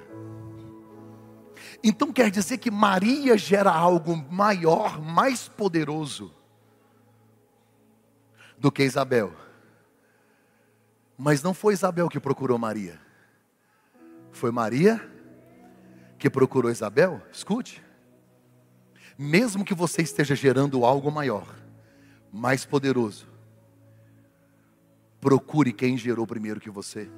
Então 1.83 2.13
quer 2.13 2.31
dizer 2.31 2.59
que 2.59 2.71
Maria 2.71 3.37
gera 3.39 3.71
algo 3.71 4.17
maior, 4.31 5.01
mais 5.01 5.49
poderoso 5.49 6.35
do 8.59 8.73
que 8.73 8.83
Isabel. 8.83 9.33
Mas 11.17 11.43
não 11.43 11.55
foi 11.55 11.75
Isabel 11.75 12.09
que 12.09 12.21
procurou 12.21 12.59
Maria. 12.59 13.01
Foi 14.33 14.51
Maria 14.51 15.09
que 16.19 16.29
procurou 16.29 16.71
Isabel? 16.71 17.23
Escute. 17.33 17.83
Mesmo 19.17 19.65
que 19.65 19.75
você 19.75 20.03
esteja 20.03 20.35
gerando 20.35 20.85
algo 20.85 21.11
maior, 21.11 21.57
mais 22.33 22.65
poderoso, 22.65 23.27
procure 25.21 25.73
quem 25.73 25.97
gerou 25.97 26.27
primeiro 26.27 26.61
que 26.61 26.71
você. 26.71 27.11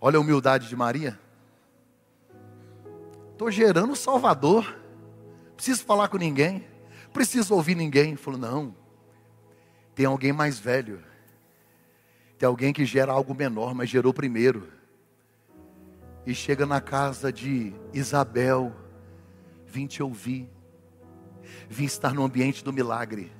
Olha 0.00 0.16
a 0.16 0.20
humildade 0.20 0.68
de 0.68 0.76
Maria. 0.76 1.18
Estou 3.32 3.50
gerando 3.50 3.96
Salvador. 3.96 4.78
Preciso 5.56 5.84
falar 5.84 6.08
com 6.08 6.16
ninguém. 6.16 6.64
Preciso 7.12 7.54
ouvir 7.54 7.74
ninguém. 7.74 8.14
Falou, 8.14 8.38
não. 8.38 8.76
Tem 9.96 10.06
alguém 10.06 10.32
mais 10.32 10.58
velho. 10.58 11.02
Tem 12.38 12.46
alguém 12.46 12.72
que 12.72 12.84
gera 12.84 13.10
algo 13.10 13.34
menor, 13.34 13.74
mas 13.74 13.90
gerou 13.90 14.14
primeiro. 14.14 14.68
E 16.24 16.32
chega 16.32 16.64
na 16.64 16.80
casa 16.80 17.32
de 17.32 17.74
Isabel. 17.92 18.72
Vim 19.66 19.88
te 19.88 20.00
ouvir. 20.00 20.48
Vim 21.68 21.84
estar 21.84 22.14
no 22.14 22.22
ambiente 22.22 22.62
do 22.62 22.72
milagre. 22.72 23.32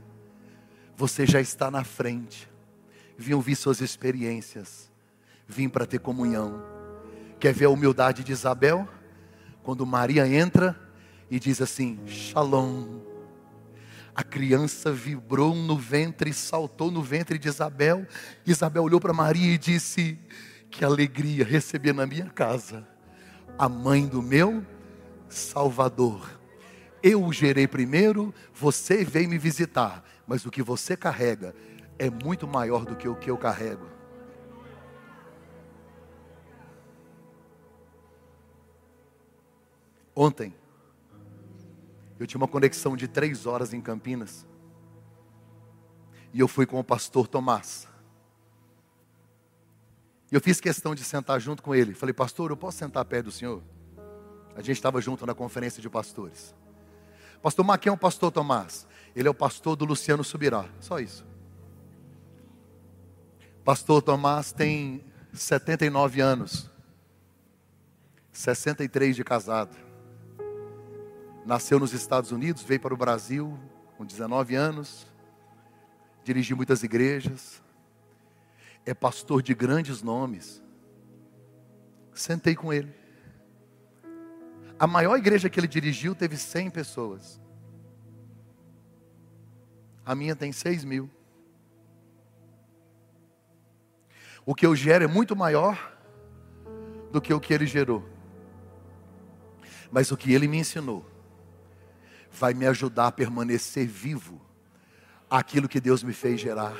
Você 0.96 1.24
já 1.24 1.40
está 1.40 1.70
na 1.70 1.84
frente. 1.84 2.50
Vim 3.16 3.34
ouvir 3.34 3.54
suas 3.54 3.80
experiências 3.80 4.87
vim 5.48 5.68
para 5.68 5.86
ter 5.86 5.98
comunhão. 5.98 6.62
Quer 7.40 7.54
ver 7.54 7.64
a 7.64 7.70
humildade 7.70 8.22
de 8.22 8.32
Isabel? 8.32 8.86
Quando 9.62 9.86
Maria 9.86 10.28
entra 10.28 10.78
e 11.30 11.40
diz 11.40 11.62
assim: 11.62 11.98
Shalom. 12.06 13.00
A 14.14 14.22
criança 14.24 14.92
vibrou 14.92 15.54
no 15.54 15.76
ventre, 15.76 16.32
saltou 16.32 16.90
no 16.90 17.02
ventre 17.02 17.38
de 17.38 17.48
Isabel. 17.48 18.06
Isabel 18.44 18.82
olhou 18.82 19.00
para 19.00 19.12
Maria 19.12 19.54
e 19.54 19.58
disse: 19.58 20.18
Que 20.70 20.84
alegria 20.84 21.44
receber 21.44 21.94
na 21.94 22.04
minha 22.04 22.26
casa 22.26 22.86
a 23.58 23.68
mãe 23.68 24.06
do 24.06 24.22
meu 24.22 24.64
Salvador. 25.28 26.38
Eu 27.02 27.24
o 27.24 27.32
gerei 27.32 27.68
primeiro, 27.68 28.34
você 28.52 29.04
veio 29.04 29.28
me 29.28 29.38
visitar, 29.38 30.04
mas 30.26 30.44
o 30.44 30.50
que 30.50 30.62
você 30.62 30.96
carrega 30.96 31.54
é 31.98 32.10
muito 32.10 32.46
maior 32.46 32.84
do 32.84 32.96
que 32.96 33.08
o 33.08 33.14
que 33.14 33.30
eu 33.30 33.36
carrego. 33.36 33.97
Ontem, 40.20 40.52
eu 42.18 42.26
tinha 42.26 42.40
uma 42.40 42.48
conexão 42.48 42.96
de 42.96 43.06
três 43.06 43.46
horas 43.46 43.72
em 43.72 43.80
Campinas. 43.80 44.44
E 46.32 46.40
eu 46.40 46.48
fui 46.48 46.66
com 46.66 46.80
o 46.80 46.82
pastor 46.82 47.28
Tomás. 47.28 47.86
E 50.32 50.34
eu 50.34 50.40
fiz 50.40 50.60
questão 50.60 50.92
de 50.92 51.04
sentar 51.04 51.40
junto 51.40 51.62
com 51.62 51.72
ele. 51.72 51.94
Falei, 51.94 52.12
pastor, 52.12 52.50
eu 52.50 52.56
posso 52.56 52.78
sentar 52.78 53.04
perto 53.04 53.26
do 53.26 53.30
senhor? 53.30 53.62
A 54.56 54.60
gente 54.60 54.72
estava 54.72 55.00
junto 55.00 55.24
na 55.24 55.36
conferência 55.36 55.80
de 55.80 55.88
pastores. 55.88 56.52
Pastor 57.40 57.64
Mar, 57.64 57.78
quem 57.78 57.88
é 57.88 57.92
o 57.92 57.96
pastor 57.96 58.32
Tomás? 58.32 58.88
Ele 59.14 59.28
é 59.28 59.30
o 59.30 59.34
pastor 59.34 59.76
do 59.76 59.84
Luciano 59.84 60.24
Subirá. 60.24 60.68
Só 60.80 60.98
isso. 60.98 61.24
Pastor 63.64 64.02
Tomás 64.02 64.50
tem 64.50 65.04
79 65.32 66.20
anos. 66.20 66.68
63 68.32 69.14
de 69.14 69.22
casado 69.22 69.86
nasceu 71.48 71.80
nos 71.80 71.94
Estados 71.94 72.30
Unidos, 72.30 72.62
veio 72.62 72.78
para 72.78 72.92
o 72.92 72.96
Brasil 72.96 73.58
com 73.96 74.04
19 74.04 74.54
anos, 74.54 75.06
dirigiu 76.22 76.54
muitas 76.54 76.82
igrejas, 76.82 77.62
é 78.84 78.92
pastor 78.92 79.42
de 79.42 79.54
grandes 79.54 80.02
nomes. 80.02 80.62
Sentei 82.12 82.54
com 82.54 82.70
ele. 82.70 82.94
A 84.78 84.86
maior 84.86 85.16
igreja 85.16 85.48
que 85.48 85.58
ele 85.58 85.66
dirigiu 85.66 86.14
teve 86.14 86.36
100 86.36 86.68
pessoas. 86.68 87.40
A 90.04 90.14
minha 90.14 90.36
tem 90.36 90.52
6 90.52 90.84
mil. 90.84 91.08
O 94.44 94.54
que 94.54 94.66
eu 94.66 94.76
gero 94.76 95.02
é 95.02 95.08
muito 95.08 95.34
maior 95.34 95.96
do 97.10 97.22
que 97.22 97.32
o 97.32 97.40
que 97.40 97.54
ele 97.54 97.66
gerou. 97.66 98.06
Mas 99.90 100.12
o 100.12 100.16
que 100.16 100.34
ele 100.34 100.46
me 100.46 100.58
ensinou 100.58 101.16
vai 102.38 102.54
me 102.54 102.66
ajudar 102.66 103.08
a 103.08 103.12
permanecer 103.12 103.86
vivo 103.86 104.40
aquilo 105.28 105.68
que 105.68 105.80
Deus 105.80 106.02
me 106.02 106.12
fez 106.12 106.40
gerar. 106.40 106.76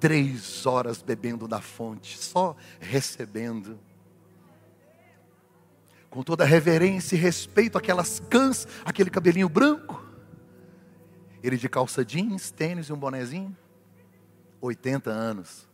Três 0.00 0.66
horas 0.66 1.02
bebendo 1.02 1.46
da 1.46 1.60
fonte, 1.60 2.18
só 2.18 2.56
recebendo. 2.80 3.78
Com 6.10 6.22
toda 6.22 6.44
reverência 6.44 7.16
e 7.16 7.18
respeito 7.18 7.78
aquelas 7.78 8.20
cãs, 8.20 8.66
aquele 8.84 9.10
cabelinho 9.10 9.48
branco. 9.48 10.04
Ele 11.42 11.56
de 11.56 11.68
calça 11.68 12.04
jeans, 12.04 12.50
tênis 12.50 12.86
e 12.86 12.92
um 12.92 12.96
bonezinho. 12.96 13.56
80 14.60 15.10
anos. 15.10 15.65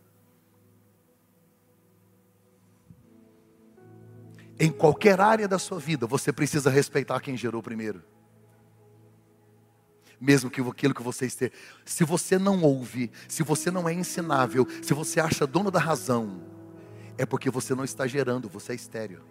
Em 4.59 4.71
qualquer 4.71 5.19
área 5.19 5.47
da 5.47 5.57
sua 5.57 5.79
vida, 5.79 6.05
você 6.05 6.31
precisa 6.31 6.69
respeitar 6.69 7.19
quem 7.19 7.35
gerou 7.35 7.61
primeiro. 7.61 8.03
Mesmo 10.19 10.49
que 10.49 10.61
aquilo 10.61 10.93
que 10.93 11.03
você 11.03 11.25
esteja. 11.25 11.51
Se 11.83 12.03
você 12.03 12.37
não 12.37 12.61
ouve, 12.61 13.11
se 13.27 13.43
você 13.43 13.69
não 13.69 13.89
é 13.89 13.93
ensinável, 13.93 14.65
se 14.81 14.93
você 14.93 15.19
acha 15.19 15.45
dono 15.45 15.69
da 15.69 15.79
razão, 15.79 16.41
é 17.17 17.25
porque 17.25 17.49
você 17.49 17.75
não 17.75 17.83
está 17.83 18.07
gerando, 18.07 18.47
você 18.47 18.71
é 18.71 18.75
estéreo. 18.75 19.21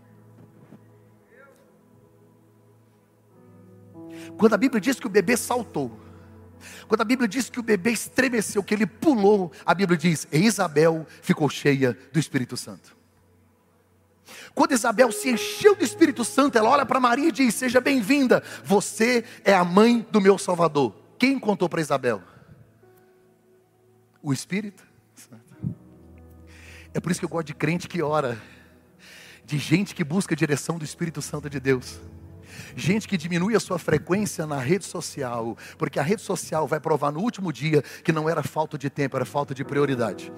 Quando 4.36 4.54
a 4.54 4.58
Bíblia 4.58 4.80
diz 4.80 5.00
que 5.00 5.06
o 5.06 5.10
bebê 5.10 5.36
saltou, 5.36 5.98
quando 6.86 7.00
a 7.00 7.04
Bíblia 7.04 7.26
diz 7.26 7.48
que 7.48 7.58
o 7.58 7.62
bebê 7.62 7.90
estremeceu, 7.90 8.62
que 8.62 8.74
ele 8.74 8.86
pulou, 8.86 9.52
a 9.64 9.74
Bíblia 9.74 9.98
diz: 9.98 10.26
e 10.30 10.38
Isabel 10.38 11.06
ficou 11.20 11.48
cheia 11.48 11.96
do 12.12 12.18
Espírito 12.18 12.56
Santo. 12.56 13.01
Quando 14.54 14.72
Isabel 14.72 15.10
se 15.10 15.30
encheu 15.30 15.74
do 15.74 15.84
Espírito 15.84 16.24
Santo, 16.24 16.56
ela 16.56 16.70
olha 16.70 16.86
para 16.86 17.00
Maria 17.00 17.28
e 17.28 17.32
diz: 17.32 17.54
Seja 17.54 17.80
bem-vinda, 17.80 18.42
você 18.64 19.24
é 19.44 19.54
a 19.54 19.64
mãe 19.64 20.06
do 20.10 20.20
meu 20.20 20.38
Salvador. 20.38 20.94
Quem 21.18 21.38
contou 21.38 21.68
para 21.68 21.80
Isabel? 21.80 22.22
O 24.22 24.32
Espírito. 24.32 24.82
É 26.94 27.00
por 27.00 27.10
isso 27.10 27.20
que 27.20 27.24
eu 27.24 27.30
gosto 27.30 27.46
de 27.46 27.54
crente 27.54 27.88
que 27.88 28.02
ora, 28.02 28.40
de 29.44 29.56
gente 29.58 29.94
que 29.94 30.04
busca 30.04 30.34
a 30.34 30.36
direção 30.36 30.78
do 30.78 30.84
Espírito 30.84 31.22
Santo 31.22 31.48
de 31.48 31.58
Deus. 31.58 31.98
Gente 32.76 33.08
que 33.08 33.16
diminui 33.16 33.54
a 33.54 33.60
sua 33.60 33.78
frequência 33.78 34.46
na 34.46 34.58
rede 34.58 34.84
social, 34.84 35.56
porque 35.78 35.98
a 35.98 36.02
rede 36.02 36.22
social 36.22 36.66
vai 36.66 36.80
provar 36.80 37.12
no 37.12 37.20
último 37.20 37.52
dia 37.52 37.82
que 38.04 38.12
não 38.12 38.28
era 38.28 38.42
falta 38.42 38.76
de 38.78 38.88
tempo, 38.88 39.16
era 39.16 39.24
falta 39.24 39.54
de 39.54 39.64
prioridade. 39.64 40.32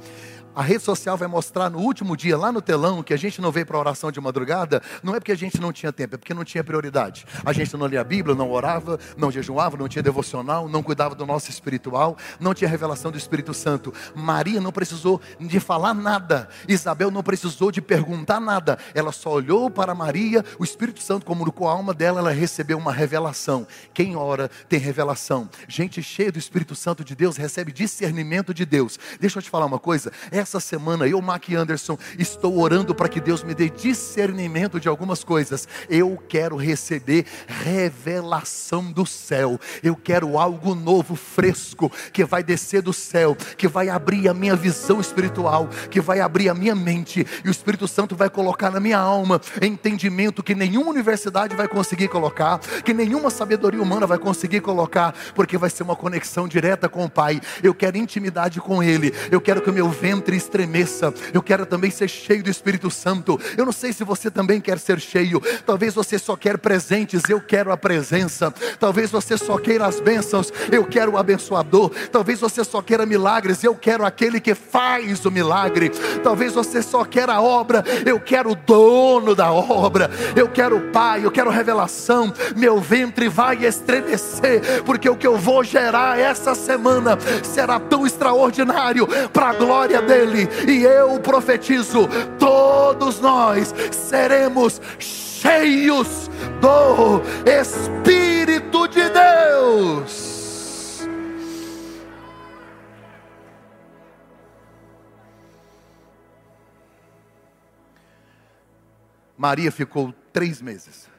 A 0.54 0.62
rede 0.62 0.84
social 0.84 1.16
vai 1.16 1.26
mostrar 1.26 1.68
no 1.68 1.80
último 1.80 2.16
dia, 2.16 2.38
lá 2.38 2.52
no 2.52 2.62
telão, 2.62 3.02
que 3.02 3.12
a 3.12 3.16
gente 3.16 3.40
não 3.40 3.50
veio 3.50 3.66
para 3.66 3.76
a 3.76 3.80
oração 3.80 4.12
de 4.12 4.20
madrugada, 4.20 4.80
não 5.02 5.12
é 5.12 5.18
porque 5.18 5.32
a 5.32 5.36
gente 5.36 5.60
não 5.60 5.72
tinha 5.72 5.92
tempo, 5.92 6.14
é 6.14 6.18
porque 6.18 6.32
não 6.32 6.44
tinha 6.44 6.62
prioridade. 6.62 7.26
A 7.44 7.52
gente 7.52 7.76
não 7.76 7.88
lia 7.88 8.00
a 8.00 8.04
Bíblia, 8.04 8.36
não 8.36 8.52
orava, 8.52 8.96
não 9.16 9.32
jejuava, 9.32 9.76
não 9.76 9.88
tinha 9.88 10.02
devocional, 10.02 10.68
não 10.68 10.80
cuidava 10.80 11.16
do 11.16 11.26
nosso 11.26 11.50
espiritual, 11.50 12.16
não 12.38 12.54
tinha 12.54 12.70
revelação 12.70 13.10
do 13.10 13.18
Espírito 13.18 13.52
Santo. 13.52 13.92
Maria 14.14 14.60
não 14.60 14.70
precisou 14.70 15.20
de 15.40 15.58
falar 15.58 15.92
nada, 15.92 16.48
Isabel 16.68 17.10
não 17.10 17.24
precisou 17.24 17.72
de 17.72 17.82
perguntar 17.82 18.38
nada, 18.38 18.78
ela 18.94 19.10
só 19.10 19.32
olhou 19.32 19.68
para 19.68 19.92
Maria, 19.92 20.44
o 20.56 20.62
Espírito 20.62 21.02
Santo 21.02 21.26
comunicou 21.26 21.68
a 21.68 21.72
alma 21.72 21.92
dela, 21.92 22.13
ela 22.18 22.30
recebeu 22.30 22.78
uma 22.78 22.92
revelação. 22.92 23.66
Quem 23.92 24.16
ora 24.16 24.50
tem 24.68 24.78
revelação. 24.78 25.48
Gente 25.68 26.02
cheia 26.02 26.32
do 26.32 26.38
Espírito 26.38 26.74
Santo 26.74 27.04
de 27.04 27.14
Deus 27.14 27.36
recebe 27.36 27.72
discernimento 27.72 28.52
de 28.52 28.64
Deus. 28.64 28.98
Deixa 29.20 29.38
eu 29.38 29.42
te 29.42 29.50
falar 29.50 29.66
uma 29.66 29.78
coisa, 29.78 30.12
essa 30.30 30.60
semana 30.60 31.06
eu, 31.06 31.20
Mac 31.20 31.48
Anderson, 31.50 31.98
estou 32.18 32.58
orando 32.58 32.94
para 32.94 33.08
que 33.08 33.20
Deus 33.20 33.42
me 33.42 33.54
dê 33.54 33.68
discernimento 33.68 34.80
de 34.80 34.88
algumas 34.88 35.24
coisas. 35.24 35.68
Eu 35.88 36.22
quero 36.28 36.56
receber 36.56 37.26
revelação 37.46 38.92
do 38.92 39.06
céu. 39.06 39.58
Eu 39.82 39.96
quero 39.96 40.38
algo 40.38 40.74
novo, 40.74 41.14
fresco, 41.16 41.90
que 42.12 42.24
vai 42.24 42.42
descer 42.42 42.82
do 42.82 42.92
céu, 42.92 43.36
que 43.56 43.68
vai 43.68 43.88
abrir 43.88 44.28
a 44.28 44.34
minha 44.34 44.56
visão 44.56 45.00
espiritual, 45.00 45.68
que 45.90 46.00
vai 46.00 46.20
abrir 46.20 46.48
a 46.48 46.54
minha 46.54 46.74
mente, 46.74 47.26
e 47.44 47.48
o 47.48 47.50
Espírito 47.50 47.86
Santo 47.88 48.16
vai 48.16 48.30
colocar 48.30 48.70
na 48.70 48.80
minha 48.80 48.98
alma 48.98 49.40
entendimento 49.60 50.42
que 50.42 50.54
nenhuma 50.54 50.90
universidade 50.90 51.56
vai 51.56 51.68
conseguir 51.68 52.03
colocar, 52.08 52.58
que 52.58 52.94
nenhuma 52.94 53.30
sabedoria 53.30 53.82
humana 53.82 54.06
vai 54.06 54.18
conseguir 54.18 54.60
colocar, 54.60 55.14
porque 55.34 55.58
vai 55.58 55.70
ser 55.70 55.82
uma 55.82 55.96
conexão 55.96 56.46
direta 56.48 56.88
com 56.88 57.04
o 57.04 57.10
Pai. 57.10 57.40
Eu 57.62 57.74
quero 57.74 57.96
intimidade 57.96 58.60
com 58.60 58.82
Ele. 58.82 59.12
Eu 59.30 59.40
quero 59.40 59.60
que 59.60 59.70
o 59.70 59.72
meu 59.72 59.88
ventre 59.88 60.36
estremeça. 60.36 61.12
Eu 61.32 61.42
quero 61.42 61.66
também 61.66 61.90
ser 61.90 62.08
cheio 62.08 62.42
do 62.42 62.50
Espírito 62.50 62.90
Santo. 62.90 63.40
Eu 63.56 63.64
não 63.64 63.72
sei 63.72 63.92
se 63.92 64.04
você 64.04 64.30
também 64.30 64.60
quer 64.60 64.78
ser 64.78 65.00
cheio. 65.00 65.40
Talvez 65.64 65.94
você 65.94 66.18
só 66.18 66.36
quer 66.36 66.58
presentes, 66.58 67.22
eu 67.28 67.40
quero 67.40 67.72
a 67.72 67.76
presença. 67.76 68.52
Talvez 68.78 69.10
você 69.10 69.36
só 69.36 69.58
queira 69.58 69.86
as 69.86 70.00
bênçãos, 70.00 70.52
eu 70.70 70.84
quero 70.84 71.12
o 71.12 71.18
abençoador. 71.18 71.90
Talvez 72.10 72.40
você 72.40 72.64
só 72.64 72.82
queira 72.82 73.06
milagres, 73.06 73.62
eu 73.64 73.74
quero 73.74 74.04
aquele 74.04 74.40
que 74.40 74.54
faz 74.54 75.24
o 75.24 75.30
milagre. 75.30 75.90
Talvez 76.22 76.52
você 76.52 76.82
só 76.82 77.04
queira 77.04 77.34
a 77.34 77.42
obra, 77.42 77.84
eu 78.04 78.20
quero 78.20 78.50
o 78.50 78.54
dono 78.54 79.34
da 79.34 79.52
obra. 79.52 80.10
Eu 80.34 80.48
quero 80.48 80.76
o 80.76 80.90
Pai, 80.90 81.24
eu 81.24 81.30
quero 81.30 81.50
revelação. 81.50 81.93
Meu 82.56 82.80
ventre 82.80 83.28
vai 83.28 83.64
estremecer, 83.64 84.82
porque 84.84 85.08
o 85.08 85.16
que 85.16 85.26
eu 85.26 85.36
vou 85.36 85.62
gerar 85.62 86.18
essa 86.18 86.54
semana 86.54 87.18
será 87.42 87.78
tão 87.78 88.06
extraordinário 88.06 89.06
para 89.32 89.50
a 89.50 89.54
glória 89.54 90.02
dele 90.02 90.48
e 90.66 90.82
eu 90.82 91.18
profetizo: 91.20 92.08
todos 92.38 93.20
nós 93.20 93.74
seremos 93.90 94.80
cheios 94.98 96.30
do 96.60 97.22
Espírito 97.48 98.88
de 98.88 99.02
Deus. 99.10 100.34
Maria 109.36 109.70
ficou 109.70 110.14
três 110.32 110.62
meses. 110.62 111.13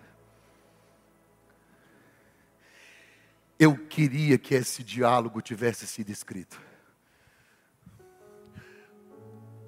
Eu 3.58 3.78
queria 3.78 4.38
que 4.38 4.54
esse 4.54 4.84
diálogo 4.84 5.42
tivesse 5.42 5.88
sido 5.88 6.10
escrito. 6.10 6.62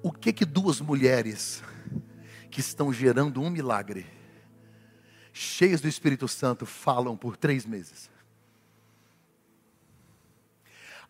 O 0.02 0.12
que 0.12 0.32
que 0.32 0.44
duas 0.44 0.80
mulheres 0.80 1.62
que 2.50 2.60
estão 2.60 2.92
gerando 2.92 3.40
um 3.40 3.48
milagre, 3.48 4.06
cheias 5.32 5.80
do 5.80 5.88
Espírito 5.88 6.28
Santo, 6.28 6.66
falam 6.66 7.16
por 7.16 7.36
três 7.36 7.64
meses? 7.64 8.10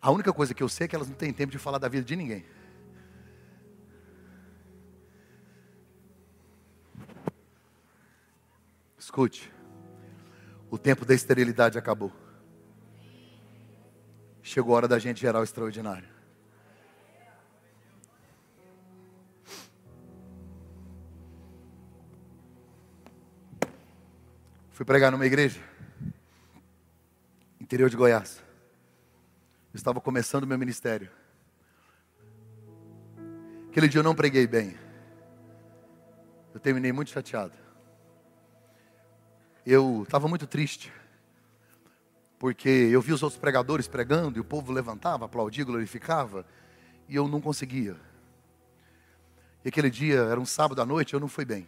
A 0.01 0.09
única 0.11 0.31
coisa 0.31 0.53
que 0.53 0.63
eu 0.63 0.69
sei 0.69 0.85
é 0.85 0.87
que 0.87 0.95
elas 0.95 1.09
não 1.09 1.15
têm 1.15 1.33
tempo 1.33 1.51
de 1.51 1.57
falar 1.57 1.77
da 1.77 1.89
vida 1.89 2.05
de 2.05 2.15
ninguém. 2.15 2.45
Escute, 8.97 9.51
o 10.71 10.77
tempo 10.77 11.03
da 11.03 11.13
esterilidade 11.13 11.77
acabou. 11.77 12.28
Chegou 14.49 14.73
a 14.73 14.77
hora 14.77 14.87
da 14.87 14.97
gente 14.97 15.21
gerar 15.21 15.41
o 15.41 15.43
extraordinário. 15.43 16.09
Fui 24.71 24.83
pregar 24.83 25.11
numa 25.11 25.27
igreja, 25.27 25.61
interior 27.61 27.91
de 27.91 27.95
Goiás. 27.95 28.41
Eu 29.71 29.77
estava 29.77 30.01
começando 30.01 30.47
meu 30.47 30.57
ministério. 30.57 31.11
Aquele 33.69 33.87
dia 33.87 33.99
eu 33.99 34.03
não 34.03 34.15
preguei 34.15 34.47
bem. 34.47 34.75
Eu 36.55 36.59
terminei 36.59 36.91
muito 36.91 37.11
chateado. 37.11 37.53
Eu 39.63 40.01
estava 40.01 40.27
muito 40.27 40.47
triste. 40.47 40.91
Porque 42.39 42.69
eu 42.69 43.01
vi 43.01 43.11
os 43.11 43.21
outros 43.21 43.39
pregadores 43.39 43.87
pregando 43.87 44.37
e 44.37 44.41
o 44.41 44.45
povo 44.45 44.71
levantava, 44.71 45.25
aplaudia, 45.25 45.65
glorificava. 45.65 46.45
E 47.07 47.15
eu 47.15 47.27
não 47.27 47.41
conseguia. 47.41 47.97
E 49.63 49.67
aquele 49.67 49.89
dia 49.89 50.19
era 50.21 50.39
um 50.39 50.45
sábado 50.45 50.81
à 50.81 50.85
noite, 50.85 51.13
eu 51.13 51.19
não 51.19 51.27
fui 51.27 51.43
bem. 51.43 51.67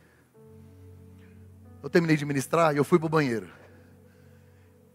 Eu 1.84 1.90
terminei 1.90 2.16
de 2.16 2.26
ministrar 2.26 2.74
e 2.74 2.78
eu 2.78 2.86
fui 2.86 2.98
para 2.98 3.08
o 3.08 3.10
banheiro. 3.10 3.50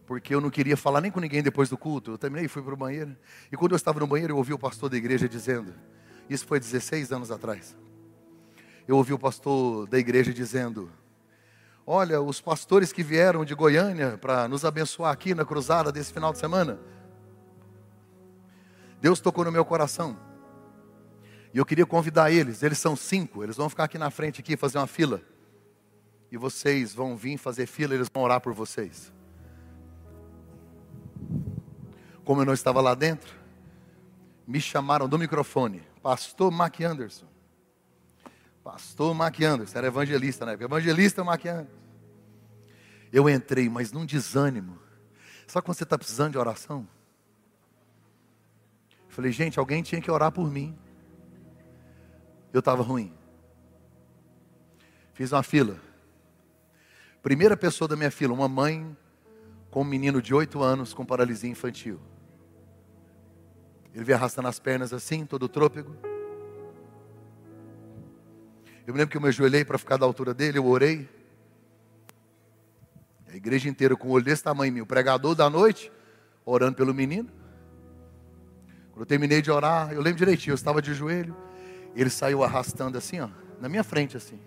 Porque 0.07 0.33
eu 0.33 0.41
não 0.41 0.49
queria 0.49 0.75
falar 0.75 0.99
nem 0.99 1.11
com 1.11 1.19
ninguém 1.19 1.43
depois 1.43 1.69
do 1.69 1.77
culto. 1.77 2.11
Eu 2.11 2.17
terminei 2.17 2.45
e 2.45 2.47
fui 2.47 2.63
para 2.63 2.73
o 2.73 2.77
banheiro. 2.77 3.15
E 3.51 3.57
quando 3.57 3.73
eu 3.73 3.75
estava 3.75 3.99
no 3.99 4.07
banheiro, 4.07 4.33
eu 4.33 4.37
ouvi 4.37 4.53
o 4.53 4.57
pastor 4.57 4.89
da 4.89 4.97
igreja 4.97 5.29
dizendo: 5.29 5.75
Isso 6.29 6.47
foi 6.47 6.59
16 6.59 7.11
anos 7.11 7.29
atrás. 7.29 7.75
Eu 8.87 8.95
ouvi 8.95 9.13
o 9.13 9.19
pastor 9.19 9.85
da 9.87 9.99
igreja 9.99 10.33
dizendo: 10.33 10.89
Olha, 11.89 12.21
os 12.21 12.41
pastores 12.41 12.91
que 12.91 13.01
vieram 13.01 13.45
de 13.45 13.55
Goiânia 13.55 14.17
para 14.17 14.47
nos 14.47 14.65
abençoar 14.65 15.11
aqui 15.11 15.33
na 15.33 15.45
cruzada 15.45 15.91
desse 15.91 16.11
final 16.11 16.33
de 16.33 16.37
semana. 16.37 16.77
Deus 18.99 19.21
tocou 19.21 19.45
no 19.45 19.51
meu 19.51 19.63
coração. 19.63 20.19
E 21.53 21.57
eu 21.57 21.65
queria 21.65 21.85
convidar 21.85 22.29
eles. 22.29 22.61
Eles 22.61 22.77
são 22.77 22.95
cinco. 22.95 23.41
Eles 23.41 23.55
vão 23.55 23.69
ficar 23.69 23.85
aqui 23.85 23.97
na 23.97 24.11
frente 24.11 24.41
aqui 24.41 24.57
fazer 24.57 24.77
uma 24.77 24.85
fila 24.85 25.21
e 26.31 26.37
vocês 26.37 26.93
vão 26.93 27.15
vir 27.15 27.37
fazer 27.37 27.65
fila, 27.65 27.93
eles 27.93 28.09
vão 28.13 28.23
orar 28.23 28.41
por 28.41 28.53
vocês. 28.53 29.11
Como 32.23 32.41
eu 32.41 32.45
não 32.45 32.53
estava 32.53 32.81
lá 32.81 32.93
dentro, 32.93 33.33
me 34.45 34.59
chamaram 34.59 35.07
do 35.07 35.17
microfone, 35.17 35.81
Pastor 36.01 36.51
Mac 36.51 36.81
Anderson. 36.81 37.25
Pastor 38.67 39.15
Mac 39.15 39.39
Anderson, 39.39 39.77
era 39.77 39.87
evangelista 39.87 40.45
na 40.45 40.51
época, 40.51 40.65
evangelista 40.65 41.23
Mac 41.23 41.45
Anderson. 41.45 41.71
Eu 43.13 43.29
entrei, 43.29 43.69
mas 43.69 43.93
num 43.93 44.05
desânimo. 44.05 44.77
Sabe 45.47 45.65
quando 45.65 45.77
você 45.77 45.85
está 45.85 45.97
precisando 45.97 46.33
de 46.33 46.37
oração? 46.37 46.85
Falei, 49.07 49.31
gente, 49.31 49.57
alguém 49.57 49.81
tinha 49.81 50.01
que 50.01 50.11
orar 50.11 50.33
por 50.33 50.51
mim. 50.51 50.77
Eu 52.51 52.59
estava 52.59 52.83
ruim. 52.83 53.13
Fiz 55.13 55.31
uma 55.31 55.43
fila. 55.43 55.79
Primeira 57.23 57.55
pessoa 57.55 57.87
da 57.87 57.95
minha 57.95 58.11
fila, 58.11 58.33
uma 58.33 58.49
mãe 58.49 58.97
com 59.71 59.79
um 59.79 59.85
menino 59.85 60.21
de 60.21 60.33
oito 60.33 60.61
anos 60.61 60.93
com 60.93 61.05
paralisia 61.05 61.49
infantil. 61.49 62.01
Ele 63.93 64.03
veio 64.03 64.17
arrastando 64.17 64.49
as 64.49 64.59
pernas 64.59 64.91
assim, 64.91 65.25
todo 65.25 65.47
trôpego. 65.47 65.95
Eu 68.87 68.93
me 68.93 68.99
lembro 68.99 69.11
que 69.11 69.17
eu 69.17 69.21
me 69.21 69.27
ajoelhei 69.27 69.65
para 69.65 69.77
ficar 69.77 69.97
da 69.97 70.05
altura 70.05 70.33
dele, 70.33 70.57
eu 70.57 70.65
orei. 70.65 71.09
A 73.27 73.35
igreja 73.35 73.67
inteira 73.67 73.97
com 73.97 74.07
o 74.07 74.11
olho 74.11 74.23
desse 74.23 74.41
tamanho, 74.41 74.81
o 74.81 74.87
pregador 74.87 75.35
da 75.35 75.49
noite, 75.49 75.91
orando 76.45 76.77
pelo 76.77 76.93
menino. 76.93 77.29
Quando 78.91 79.01
eu 79.01 79.05
terminei 79.05 79.41
de 79.41 79.51
orar, 79.51 79.91
eu 79.91 80.01
lembro 80.01 80.17
direitinho, 80.17 80.53
eu 80.53 80.55
estava 80.55 80.81
de 80.81 80.93
joelho. 80.93 81.35
Ele 81.93 82.09
saiu 82.09 82.45
arrastando 82.45 82.97
assim, 82.97 83.19
ó, 83.19 83.27
na 83.59 83.67
minha 83.67 83.83
frente 83.83 84.15
assim. 84.15 84.39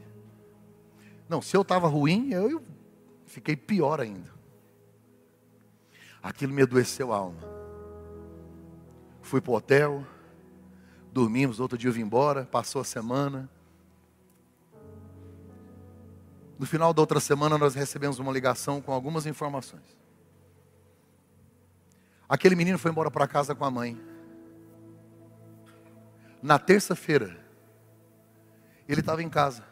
Não, 1.28 1.42
se 1.42 1.54
eu 1.54 1.60
estava 1.60 1.86
ruim, 1.86 2.32
eu 2.32 2.62
fiquei 3.26 3.54
pior 3.54 4.00
ainda. 4.00 4.32
Aquilo 6.22 6.54
me 6.54 6.62
adoeceu 6.62 7.12
a 7.12 7.16
alma. 7.16 7.42
Fui 9.20 9.42
para 9.42 9.52
o 9.52 9.54
hotel, 9.54 10.02
dormimos, 11.12 11.60
outro 11.60 11.76
dia 11.76 11.90
eu 11.90 11.94
vim 11.94 12.00
embora, 12.00 12.46
passou 12.46 12.80
a 12.80 12.84
semana. 12.84 13.50
No 16.60 16.66
final 16.66 16.92
da 16.92 17.00
outra 17.00 17.18
semana, 17.20 17.56
nós 17.56 17.74
recebemos 17.74 18.18
uma 18.18 18.30
ligação 18.30 18.82
com 18.82 18.92
algumas 18.92 19.24
informações. 19.24 19.96
Aquele 22.28 22.54
menino 22.54 22.78
foi 22.78 22.90
embora 22.90 23.10
para 23.10 23.26
casa 23.26 23.54
com 23.54 23.64
a 23.64 23.70
mãe. 23.70 23.98
Na 26.42 26.58
terça-feira, 26.58 27.42
ele 28.86 29.00
estava 29.00 29.22
em 29.22 29.28
casa. 29.30 29.64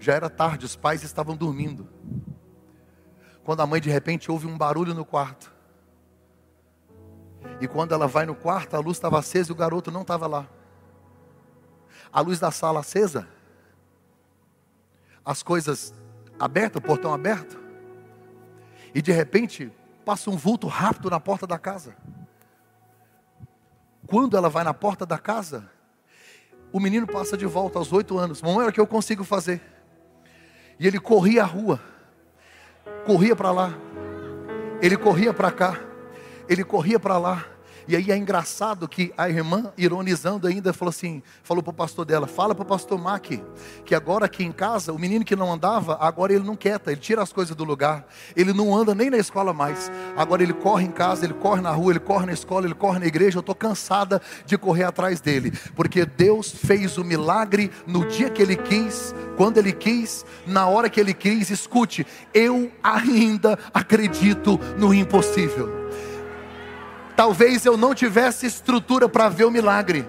Já 0.00 0.14
era 0.14 0.28
tarde, 0.28 0.66
os 0.66 0.74
pais 0.74 1.04
estavam 1.04 1.36
dormindo. 1.36 1.88
Quando 3.44 3.60
a 3.60 3.66
mãe 3.66 3.80
de 3.80 3.90
repente 3.90 4.32
ouve 4.32 4.48
um 4.48 4.58
barulho 4.58 4.92
no 4.92 5.04
quarto. 5.04 5.54
E 7.60 7.68
quando 7.68 7.94
ela 7.94 8.08
vai 8.08 8.26
no 8.26 8.34
quarto, 8.34 8.74
a 8.74 8.80
luz 8.80 8.96
estava 8.96 9.20
acesa 9.20 9.50
e 9.50 9.52
o 9.52 9.56
garoto 9.56 9.92
não 9.92 10.02
estava 10.02 10.26
lá. 10.26 10.48
A 12.12 12.20
luz 12.20 12.40
da 12.40 12.50
sala 12.50 12.80
acesa, 12.80 13.28
as 15.28 15.42
coisas 15.42 15.92
abertas, 16.38 16.82
o 16.82 16.86
portão 16.86 17.12
aberto, 17.12 17.60
e 18.94 19.02
de 19.02 19.12
repente 19.12 19.70
passa 20.02 20.30
um 20.30 20.36
vulto 20.38 20.66
rápido 20.66 21.10
na 21.10 21.20
porta 21.20 21.46
da 21.46 21.58
casa. 21.58 21.94
Quando 24.06 24.38
ela 24.38 24.48
vai 24.48 24.64
na 24.64 24.72
porta 24.72 25.04
da 25.04 25.18
casa, 25.18 25.70
o 26.72 26.80
menino 26.80 27.06
passa 27.06 27.36
de 27.36 27.44
volta 27.44 27.78
aos 27.78 27.92
oito 27.92 28.18
anos. 28.18 28.40
Mamãe, 28.40 28.64
é 28.64 28.70
o 28.70 28.72
que 28.72 28.80
eu 28.80 28.86
consigo 28.86 29.22
fazer. 29.22 29.60
E 30.80 30.86
ele 30.86 30.98
corria 30.98 31.42
a 31.42 31.46
rua, 31.46 31.78
corria 33.04 33.36
para 33.36 33.50
lá, 33.50 33.74
ele 34.80 34.96
corria 34.96 35.34
para 35.34 35.52
cá, 35.52 35.78
ele 36.48 36.64
corria 36.64 36.98
para 36.98 37.18
lá. 37.18 37.44
E 37.88 37.96
aí 37.96 38.10
é 38.10 38.16
engraçado 38.18 38.86
que 38.86 39.14
a 39.16 39.30
irmã, 39.30 39.72
ironizando 39.76 40.46
ainda, 40.46 40.74
falou 40.74 40.90
assim: 40.90 41.22
falou 41.42 41.62
para 41.62 41.70
o 41.70 41.74
pastor 41.74 42.04
dela, 42.04 42.26
fala 42.26 42.54
para 42.54 42.62
o 42.62 42.66
pastor 42.66 42.98
Mac, 42.98 43.30
que 43.82 43.94
agora 43.94 44.26
aqui 44.26 44.44
em 44.44 44.52
casa, 44.52 44.92
o 44.92 44.98
menino 44.98 45.24
que 45.24 45.34
não 45.34 45.50
andava, 45.50 45.96
agora 45.98 46.34
ele 46.34 46.44
não 46.44 46.54
quieta, 46.54 46.92
ele 46.92 47.00
tira 47.00 47.22
as 47.22 47.32
coisas 47.32 47.56
do 47.56 47.64
lugar, 47.64 48.06
ele 48.36 48.52
não 48.52 48.76
anda 48.76 48.94
nem 48.94 49.08
na 49.08 49.16
escola 49.16 49.54
mais. 49.54 49.90
Agora 50.14 50.42
ele 50.42 50.52
corre 50.52 50.84
em 50.84 50.90
casa, 50.90 51.24
ele 51.24 51.32
corre 51.32 51.62
na 51.62 51.70
rua, 51.70 51.92
ele 51.92 51.98
corre 51.98 52.26
na 52.26 52.34
escola, 52.34 52.66
ele 52.66 52.74
corre 52.74 52.98
na 52.98 53.06
igreja. 53.06 53.38
Eu 53.38 53.40
estou 53.40 53.54
cansada 53.54 54.20
de 54.44 54.58
correr 54.58 54.84
atrás 54.84 55.18
dele, 55.22 55.50
porque 55.74 56.04
Deus 56.04 56.50
fez 56.50 56.98
o 56.98 57.04
milagre 57.04 57.70
no 57.86 58.06
dia 58.06 58.28
que 58.28 58.42
ele 58.42 58.56
quis, 58.56 59.14
quando 59.34 59.56
ele 59.56 59.72
quis, 59.72 60.26
na 60.46 60.66
hora 60.66 60.90
que 60.90 61.00
ele 61.00 61.14
quis. 61.14 61.48
Escute, 61.48 62.06
eu 62.34 62.70
ainda 62.82 63.58
acredito 63.72 64.60
no 64.76 64.92
impossível. 64.92 65.87
Talvez 67.18 67.66
eu 67.66 67.76
não 67.76 67.96
tivesse 67.96 68.46
estrutura 68.46 69.08
para 69.08 69.28
ver 69.28 69.42
o 69.42 69.50
milagre. 69.50 70.06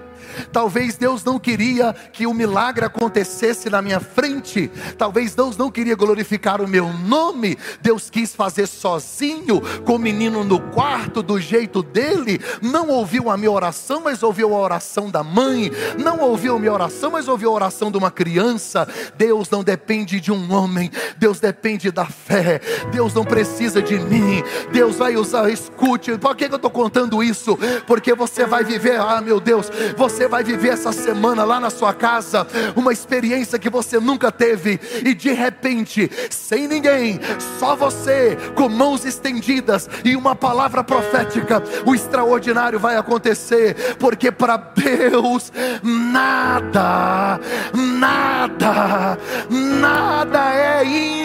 Talvez 0.52 0.98
Deus 0.98 1.24
não 1.24 1.40
queria 1.40 1.94
que 1.94 2.26
o 2.28 2.34
milagre 2.34 2.86
acontecesse 2.86 3.70
na 3.70 3.82
minha 3.82 4.00
frente. 4.00 4.70
Talvez 4.98 5.36
Deus 5.36 5.58
não 5.58 5.72
queria 5.72 5.96
glorificar 5.96 6.62
o 6.62 6.68
meu 6.68 6.92
nome. 6.94 7.58
Deus 7.82 8.10
quis 8.10 8.36
fazer 8.36 8.68
sozinho, 8.68 9.62
com 9.86 9.96
o 9.96 10.00
menino 10.00 10.44
no 10.44 10.60
quarto, 10.60 11.22
do 11.22 11.40
jeito 11.40 11.82
dele. 11.82 12.40
Não 12.62 12.90
ouviu 12.90 13.30
a 13.30 13.38
minha 13.38 13.52
oração, 13.52 14.02
mas 14.04 14.24
ouviu 14.24 14.54
a 14.56 14.60
oração 14.60 15.10
da 15.10 15.24
mãe. 15.24 15.72
Não 15.98 16.20
ouviu 16.20 16.56
a 16.56 16.60
minha 16.60 16.74
oração, 16.74 17.12
mas 17.12 17.28
ouviu 17.28 17.50
a 17.52 17.54
oração 17.54 17.92
de 17.92 17.98
uma 17.98 18.12
criança. 18.12 18.88
Deus 19.18 19.50
não 19.50 19.64
depende 19.64 20.20
de 20.20 20.32
um 20.32 20.54
homem. 20.54 20.92
Deus 21.18 21.40
depende 21.40 21.92
da 21.92 22.06
fé. 22.06 22.62
Deus 22.92 23.14
não 23.14 23.26
precisa 23.26 23.82
de 23.82 24.00
mim. 24.00 24.44
Deus 24.72 24.96
vai 24.96 25.16
usar, 25.16 25.50
escute. 25.50 26.18
Por 26.18 26.36
que 26.36 26.46
eu 26.46 26.56
estou 26.56 26.72
contando 26.72 27.24
isso? 27.24 27.58
Porque 27.86 28.14
você 28.14 28.46
vai 28.46 28.64
viver, 28.64 29.00
ah 29.00 29.22
meu 29.22 29.40
Deus, 29.40 29.72
você 29.98 30.19
vai 30.28 30.44
viver 30.44 30.70
essa 30.70 30.92
semana 30.92 31.44
lá 31.44 31.60
na 31.60 31.70
sua 31.70 31.94
casa, 31.94 32.48
uma 32.76 32.92
experiência 32.92 33.60
que 33.60 33.70
você 33.70 34.00
nunca 34.00 34.32
teve, 34.32 34.80
e 35.06 35.14
de 35.14 35.32
repente, 35.32 36.10
sem 36.30 36.68
ninguém, 36.68 37.20
só 37.60 37.76
você, 37.76 38.38
com 38.56 38.70
mãos 38.70 39.06
estendidas 39.06 39.90
e 40.04 40.16
uma 40.16 40.36
palavra 40.36 40.84
profética, 40.84 41.64
o 41.86 41.96
extraordinário 41.96 42.80
vai 42.80 42.98
acontecer, 42.98 43.96
porque 43.98 44.32
para 44.32 44.58
Deus 44.58 45.52
nada, 45.84 47.40
nada, 47.74 49.18
nada 49.50 50.54
é 50.54 50.84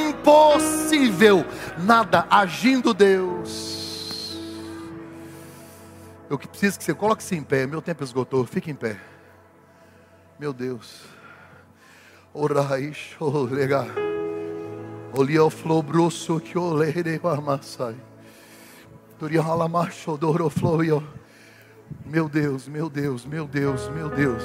impossível, 0.09 1.45
nada 1.79 2.27
agindo 2.31 2.95
Deus 2.95 3.74
eu 6.35 6.49
preciso 6.49 6.79
que 6.79 6.85
você 6.85 6.95
coloque-se 6.95 7.35
em 7.35 7.43
pé. 7.43 7.67
Meu 7.67 7.81
tempo 7.81 8.03
esgotou. 8.03 8.45
Fique 8.45 8.71
em 8.71 8.75
pé. 8.75 8.99
Meu 10.39 10.53
Deus. 10.53 11.05
O. 12.33 12.49
Meu 22.05 22.29
Deus, 22.29 22.67
meu 22.67 22.91
Deus, 22.91 23.25
meu 23.25 23.47
Deus, 23.47 23.89
meu 23.89 24.09
Deus. 24.09 24.43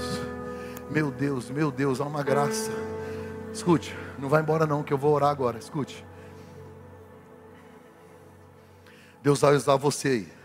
Meu 0.92 1.12
Deus, 1.12 1.50
meu 1.50 1.72
Deus, 1.72 2.00
há 2.00 2.06
uma 2.06 2.24
graça. 2.24 2.72
Escute, 3.52 3.96
não 4.18 4.30
vai 4.30 4.42
embora 4.42 4.66
não, 4.66 4.84
que 4.84 4.94
eu 4.94 4.98
vou 4.98 5.14
orar 5.14 5.30
agora. 5.30 5.58
Escute. 5.58 6.06
Deus 9.22 9.42
vai 9.42 9.56
usar 9.56 9.76
você 9.76 10.08
aí. 10.08 10.39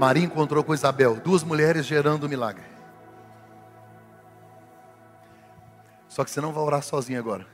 Maria 0.00 0.24
encontrou 0.24 0.64
com 0.64 0.72
Isabel, 0.72 1.16
duas 1.16 1.42
mulheres 1.42 1.84
gerando 1.84 2.24
um 2.24 2.28
milagre. 2.30 2.64
Só 6.08 6.24
que 6.24 6.30
você 6.30 6.40
não 6.40 6.54
vai 6.54 6.64
orar 6.64 6.82
sozinho 6.82 7.18
agora. 7.18 7.46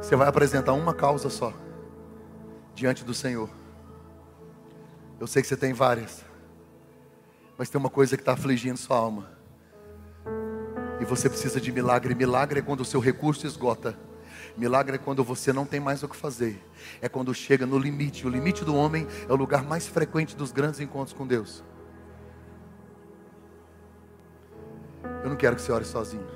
Você 0.00 0.14
vai 0.14 0.28
apresentar 0.28 0.72
uma 0.74 0.94
causa 0.94 1.28
só 1.28 1.52
diante 2.76 3.02
do 3.02 3.12
Senhor. 3.12 3.50
Eu 5.18 5.26
sei 5.26 5.42
que 5.42 5.48
você 5.48 5.56
tem 5.56 5.72
várias, 5.72 6.24
mas 7.58 7.68
tem 7.68 7.80
uma 7.80 7.90
coisa 7.90 8.16
que 8.16 8.22
está 8.22 8.34
afligindo 8.34 8.78
sua 8.78 8.98
alma. 8.98 9.28
E 11.00 11.04
você 11.04 11.28
precisa 11.28 11.60
de 11.60 11.72
milagre. 11.72 12.14
Milagre 12.14 12.60
é 12.60 12.62
quando 12.62 12.82
o 12.82 12.84
seu 12.84 13.00
recurso 13.00 13.48
esgota. 13.48 13.98
Milagre 14.56 14.96
é 14.96 14.98
quando 14.98 15.22
você 15.22 15.52
não 15.52 15.66
tem 15.66 15.78
mais 15.78 16.02
o 16.02 16.08
que 16.08 16.16
fazer. 16.16 16.58
É 17.02 17.08
quando 17.08 17.34
chega 17.34 17.66
no 17.66 17.78
limite. 17.78 18.26
O 18.26 18.30
limite 18.30 18.64
do 18.64 18.74
homem 18.74 19.06
é 19.28 19.32
o 19.32 19.36
lugar 19.36 19.62
mais 19.62 19.86
frequente 19.86 20.34
dos 20.34 20.50
grandes 20.50 20.80
encontros 20.80 21.12
com 21.12 21.26
Deus. 21.26 21.62
Eu 25.22 25.28
não 25.28 25.36
quero 25.36 25.56
que 25.56 25.62
você 25.62 25.72
ore 25.72 25.84
sozinho. 25.84 26.26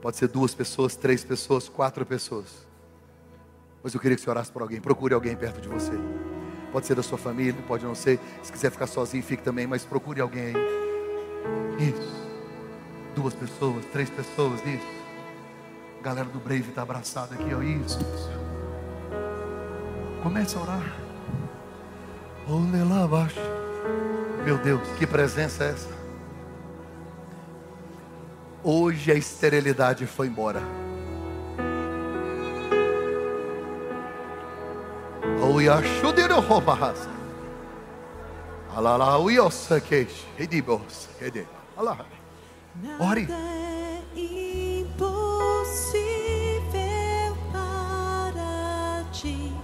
Pode 0.00 0.16
ser 0.16 0.28
duas 0.28 0.54
pessoas, 0.54 0.96
três 0.96 1.22
pessoas, 1.22 1.68
quatro 1.68 2.06
pessoas. 2.06 2.66
Mas 3.82 3.92
eu 3.94 4.00
queria 4.00 4.16
que 4.16 4.22
você 4.22 4.30
orasse 4.30 4.50
por 4.50 4.62
alguém. 4.62 4.80
Procure 4.80 5.12
alguém 5.12 5.36
perto 5.36 5.60
de 5.60 5.68
você. 5.68 5.92
Pode 6.72 6.86
ser 6.86 6.94
da 6.94 7.02
sua 7.02 7.18
família, 7.18 7.62
pode 7.68 7.84
não 7.84 7.94
ser. 7.94 8.18
Se 8.42 8.50
quiser 8.50 8.70
ficar 8.70 8.86
sozinho, 8.86 9.22
fique 9.22 9.42
também. 9.42 9.66
Mas 9.66 9.84
procure 9.84 10.22
alguém 10.22 10.46
aí. 10.46 10.54
Isso. 11.78 12.22
Duas 13.14 13.34
pessoas, 13.34 13.84
três 13.92 14.08
pessoas, 14.08 14.60
isso. 14.64 15.01
A 16.02 16.04
galera 16.04 16.28
do 16.28 16.40
Brave 16.40 16.68
está 16.68 16.82
abraçada 16.82 17.36
aqui, 17.36 17.54
ó. 17.54 17.62
Isso. 17.62 18.00
Começa 20.20 20.58
a 20.58 20.62
orar. 20.62 20.96
Olha 22.48 22.84
lá 22.84 23.04
abaixo. 23.04 23.38
Meu 24.44 24.58
Deus, 24.58 24.82
que 24.98 25.06
presença 25.06 25.62
é 25.62 25.68
essa? 25.68 25.88
Hoje 28.64 29.12
a 29.12 29.14
esterilidade 29.14 30.04
foi 30.04 30.26
embora. 30.26 30.60
Ore. 42.98 43.28